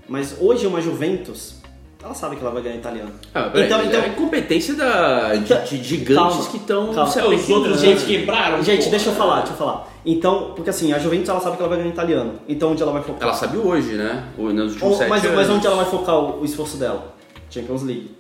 [0.09, 1.57] mas hoje uma Juventus,
[2.03, 3.11] ela sabe que ela vai ganhar italiano.
[3.35, 6.83] Ah, peraí, Então- mas então- é incompetência da, de- Então- de, gigantes calma, que estão
[6.95, 8.63] É, os outros gente quebraram.
[8.63, 8.91] Gente, pô.
[8.91, 9.93] deixa eu falar, deixa eu falar.
[10.05, 12.93] Então, porque assim, a Juventus ela sabe que ela vai ganhar italiano, então onde ela
[12.93, 13.23] vai focar?
[13.25, 14.25] Ela sabe hoje, né?
[14.39, 15.37] O- Nos últimos Ou- sete mas, anos.
[15.37, 17.17] mas onde ela vai focar o, o esforço dela?
[17.51, 18.11] Champions League.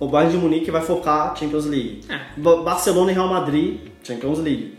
[0.00, 2.00] O Bayern de Munique vai focar Champions League.
[2.08, 2.18] É.
[2.36, 4.78] Ba- Barcelona e Real Madrid, Champions League.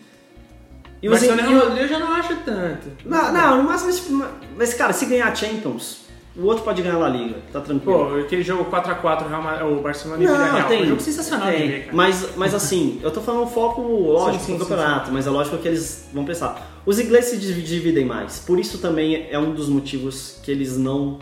[1.01, 2.87] E os Barcelona e e Real o- Madrid eu já não acho tanto.
[3.05, 6.01] Não, não, no máximo, mas, mas cara, se ganhar Champions,
[6.35, 8.07] o outro pode ganhar a La Liga, tá tranquilo.
[8.09, 10.83] Pô, aquele jogo 4x4, o Real o Barcelona e Não, Villarreal, tem.
[10.83, 11.61] um jogo sensacional tem.
[11.61, 11.91] de ver, cara.
[11.97, 15.27] Mas, mas assim, eu tô falando um foco lógico Sim, sim, no sim, campeonato, mas
[15.27, 16.81] é lógico que eles vão pensar.
[16.85, 20.77] Os ingleses se divi- dividem mais, por isso também é um dos motivos que eles
[20.77, 21.19] não,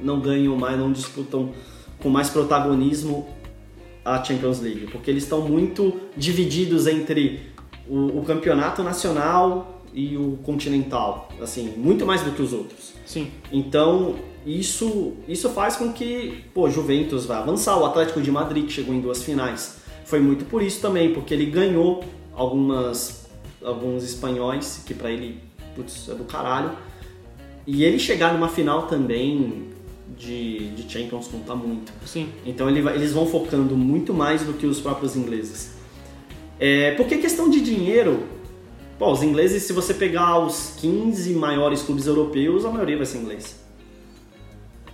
[0.00, 1.52] não ganham mais, não disputam
[2.02, 3.28] com mais protagonismo
[4.04, 7.52] a Champions League, porque eles estão muito divididos entre
[7.88, 12.94] o, o campeonato nacional e o continental, assim, muito mais do que os outros.
[13.04, 13.30] Sim.
[13.52, 17.78] Então, isso, isso faz com que, pô, Juventus vai avançar.
[17.78, 21.32] O Atlético de Madrid, que chegou em duas finais, foi muito por isso também, porque
[21.34, 22.02] ele ganhou
[22.34, 23.28] algumas,
[23.62, 25.38] alguns espanhóis, que pra ele,
[25.76, 26.72] putz, é do caralho.
[27.66, 29.71] E ele chegar numa final também
[30.18, 31.92] de, de Champions conta muito.
[32.06, 32.28] Sim.
[32.44, 35.72] Então ele eles vão focando muito mais do que os próprios ingleses.
[36.58, 38.24] É, porque questão de dinheiro,
[38.98, 43.18] pô, os ingleses, se você pegar os 15 maiores clubes europeus, a maioria vai ser
[43.18, 43.60] inglês.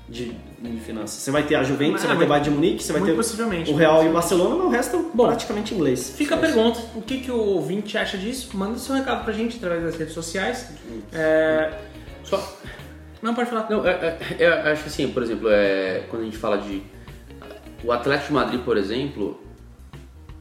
[0.09, 1.21] De, de finanças.
[1.21, 3.03] Você vai ter a Juventus, Ah, você vai ter o Bayern de Munique, você vai
[3.03, 6.15] ter o Real e o Barcelona, mas o resto é Bom, praticamente inglês.
[6.17, 8.57] Fica a pergunta, o que, que o ouvinte acha disso?
[8.57, 10.71] Manda seu recado pra gente através das redes sociais.
[11.13, 11.79] É...
[12.25, 12.57] Só,
[13.23, 13.69] Não, pode falar.
[13.71, 16.83] Não, é, é, é, acho que assim, por exemplo, é, quando a gente fala de.
[17.83, 19.41] O Atlético de Madrid, por exemplo,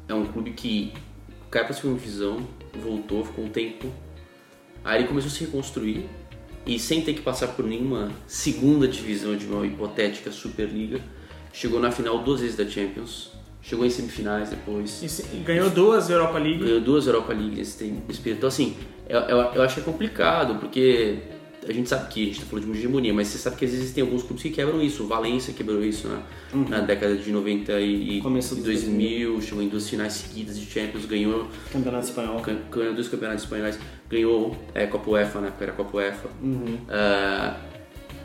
[0.07, 0.91] é um clube que
[1.51, 2.39] caiu pra segunda divisão,
[2.81, 3.87] voltou, ficou um tempo.
[4.83, 6.07] Aí ele começou a se reconstruir
[6.65, 10.99] e sem ter que passar por nenhuma segunda divisão de uma hipotética Superliga,
[11.53, 15.01] chegou na final duas vezes da Champions, chegou em semifinais depois.
[15.03, 16.63] E se- e ganhou duas Europa League.
[16.63, 18.37] Ganhou duas Europa League nesse período.
[18.37, 18.75] Então, assim,
[19.07, 21.19] eu, eu, eu acho que é complicado, porque
[21.67, 23.71] a gente sabe que a gente tá falando de hegemonia, mas você sabe que às
[23.71, 25.03] vezes tem alguns clubes que quebram isso.
[25.03, 26.21] O Valência quebrou isso né?
[26.69, 30.65] na década de 90 e, e Começo dos 2000, chegou em duas finais seguidas de
[30.65, 32.41] Champions, ganhou, Campeonato Espanhol.
[32.41, 33.77] gan- ganhou dois campeonatos espanhóis,
[34.09, 36.29] ganhou é, Copa UEFA, na época era Copa UEFA.
[36.89, 37.57] Ah,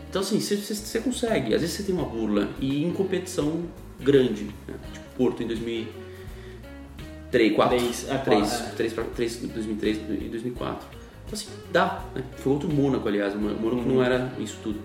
[0.09, 1.55] então, assim, você, consegue.
[1.55, 3.63] Às vezes você tem uma burla e em competição
[3.99, 4.75] grande, né?
[4.93, 8.71] tipo Porto em 2003, 4, Três, é, 3, quatro, é.
[8.77, 10.87] 3, 3, 2003 e 2004.
[11.33, 12.03] Então, assim, dá.
[12.15, 12.23] Né?
[12.37, 13.35] Foi outro Mônaco, aliás.
[13.35, 13.95] O Mônaco Uhum.
[13.95, 14.79] não era isso tudo.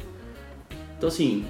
[0.97, 1.45] Então, assim,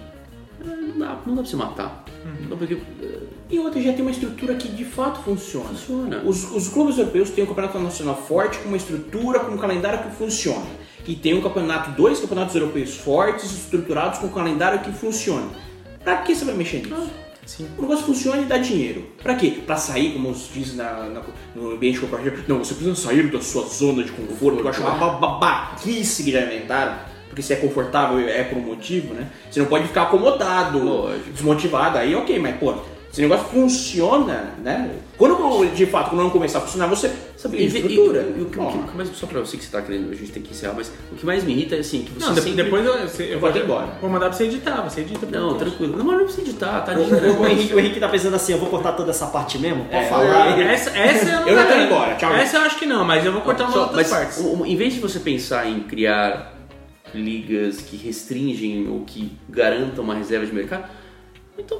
[0.61, 2.05] é, não dá, não dá pra se matar.
[2.25, 2.57] Uhum.
[2.57, 3.19] Porque é,
[3.49, 5.69] E outra já tem uma estrutura que de fato funciona.
[5.69, 6.21] funciona.
[6.25, 10.03] Os, os clubes europeus têm um campeonato nacional forte, com uma estrutura, com um calendário
[10.09, 10.65] que funciona.
[11.07, 15.47] E tem um campeonato, dois campeonatos europeus fortes, estruturados com um calendário que funciona.
[16.03, 17.09] Pra que você vai mexer nisso?
[17.47, 17.67] Sim.
[17.77, 19.07] O negócio funciona e dá dinheiro.
[19.23, 19.59] Pra quê?
[19.65, 21.21] Pra sair, como se diz na, na-
[21.55, 22.43] no ambiente corporativo.
[22.47, 24.59] Não, você precisa sair da sua zona de conforto.
[24.59, 26.95] Eu acho uma ba- babaquice que já inventaram.
[27.29, 29.29] Porque se é confortável é por um motivo, né?
[29.49, 31.31] Você não pode ficar acomodado, Lógico.
[31.31, 31.97] desmotivado.
[31.97, 32.73] Aí ok, mas pô,
[33.17, 34.91] se o negócio funciona, né?
[35.17, 38.21] Quando de fato, quando não começar a funcionar, você sabe, E, e- estrutura.
[38.21, 40.11] e- e o que, o que- Ó, mas só pra você que você tá querendo,
[40.11, 42.25] a gente tem que encerrar, mas o que mais me irrita é assim, que você
[42.27, 42.51] Não, sempre...
[42.53, 43.87] depois eu, você- eu Pode vou ir embora.
[43.99, 45.25] Vou mandar pra você editar, você edita.
[45.25, 45.97] pra Não, tranquilo.
[45.97, 47.41] Não, mas não precisa editar, tá O, digitando.
[47.41, 49.85] o Henrique, o Henrique tá pensando assim, eu vou cortar toda essa parte mesmo?
[49.85, 50.59] Pode É, falar.
[50.61, 51.67] Essa, essa eu não Eu já quero.
[51.75, 52.35] tô indo embora, tchau.
[52.35, 54.37] Essa eu acho que não, mas eu vou cortar umas Só- outras mas partes.
[54.37, 56.53] o- o- em vez de você pensar em criar
[57.15, 60.83] ligas que restringem ou que garantam uma reserva de mercado,
[61.57, 61.79] então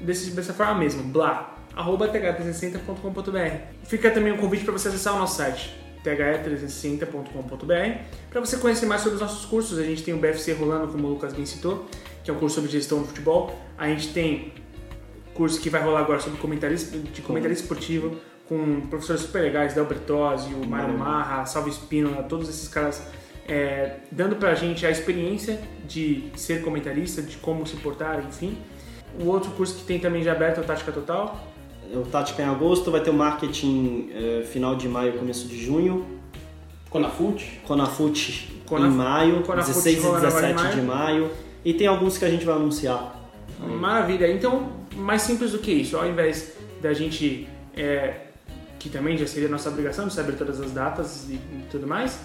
[0.00, 3.56] desse, dessa forma mesmo, blá, arroba th360.com.br.
[3.82, 7.98] Fica também um convite para você acessar o nosso site, th360.com.br,
[8.30, 9.80] para você conhecer mais sobre os nossos cursos.
[9.80, 11.86] A gente tem o BFC rolando, como o Lucas bem citou,
[12.22, 13.52] que é um curso sobre gestão do futebol.
[13.76, 14.52] A gente tem
[15.34, 18.16] curso que vai rolar agora sobre comentarista, de comentarista esportivo,
[18.48, 23.02] com professores super legais, Del Bertozzi, o Mário Marra, Salve Espínola, todos esses caras
[23.48, 28.56] é, dando pra gente a experiência de ser comentarista, de como se portar, enfim.
[29.20, 31.44] O outro curso que tem também já aberto é o Tática Total.
[31.94, 36.04] O Tática em agosto, vai ter o marketing eh, final de maio, começo de junho.
[36.90, 37.60] Conafute.
[37.66, 41.30] Conafute Conaf- em maio, Conafute 16 e rolando agora em 17 de maio.
[41.64, 43.14] E tem alguns que a gente vai anunciar.
[43.60, 44.30] Maravilha.
[44.30, 45.96] Então, mais simples do que isso.
[45.96, 48.25] Ao invés da gente, é,
[48.86, 52.20] que também já seria nossa obrigação de saber todas as datas e, e tudo mais,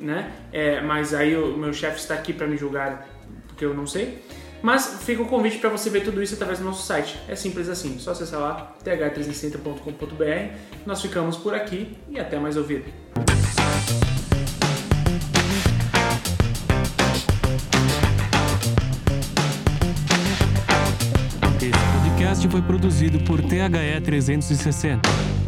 [0.00, 0.32] né?
[0.52, 3.06] É, mas aí o meu chefe está aqui para me julgar
[3.46, 4.22] porque eu não sei.
[4.60, 7.18] Mas fica o convite para você ver tudo isso através do nosso site.
[7.28, 7.98] É simples assim.
[7.98, 10.56] Só acessar lá th360.com.br.
[10.84, 12.84] Nós ficamos por aqui e até mais ouvir.
[21.62, 25.39] Esse podcast foi produzido por THE 360.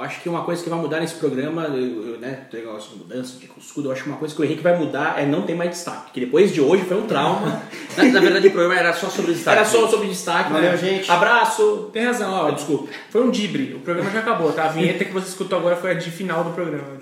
[0.00, 2.92] Eu acho que uma coisa que vai mudar nesse programa, eu, eu, né, tem negócio
[2.92, 5.26] de mudança, de escudo, eu acho que uma coisa que o Henrique vai mudar é
[5.26, 6.12] não ter mais destaque.
[6.12, 7.62] Que depois de hoje foi um trauma.
[7.98, 9.58] Na, na verdade, o programa era só sobre destaque.
[9.58, 10.50] Era só sobre destaque.
[10.50, 10.76] Valeu, né?
[10.78, 11.10] gente.
[11.10, 11.90] Abraço.
[11.92, 12.88] Tem razão, ó, desculpa.
[13.10, 13.74] Foi um dibre.
[13.74, 14.64] O programa já acabou, tá?
[14.64, 16.96] A vinheta que você escutou agora foi a de final do programa.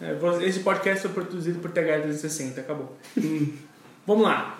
[0.00, 2.60] É, esse podcast foi produzido por TH360.
[2.60, 2.96] Acabou.
[4.06, 4.54] Vamos lá.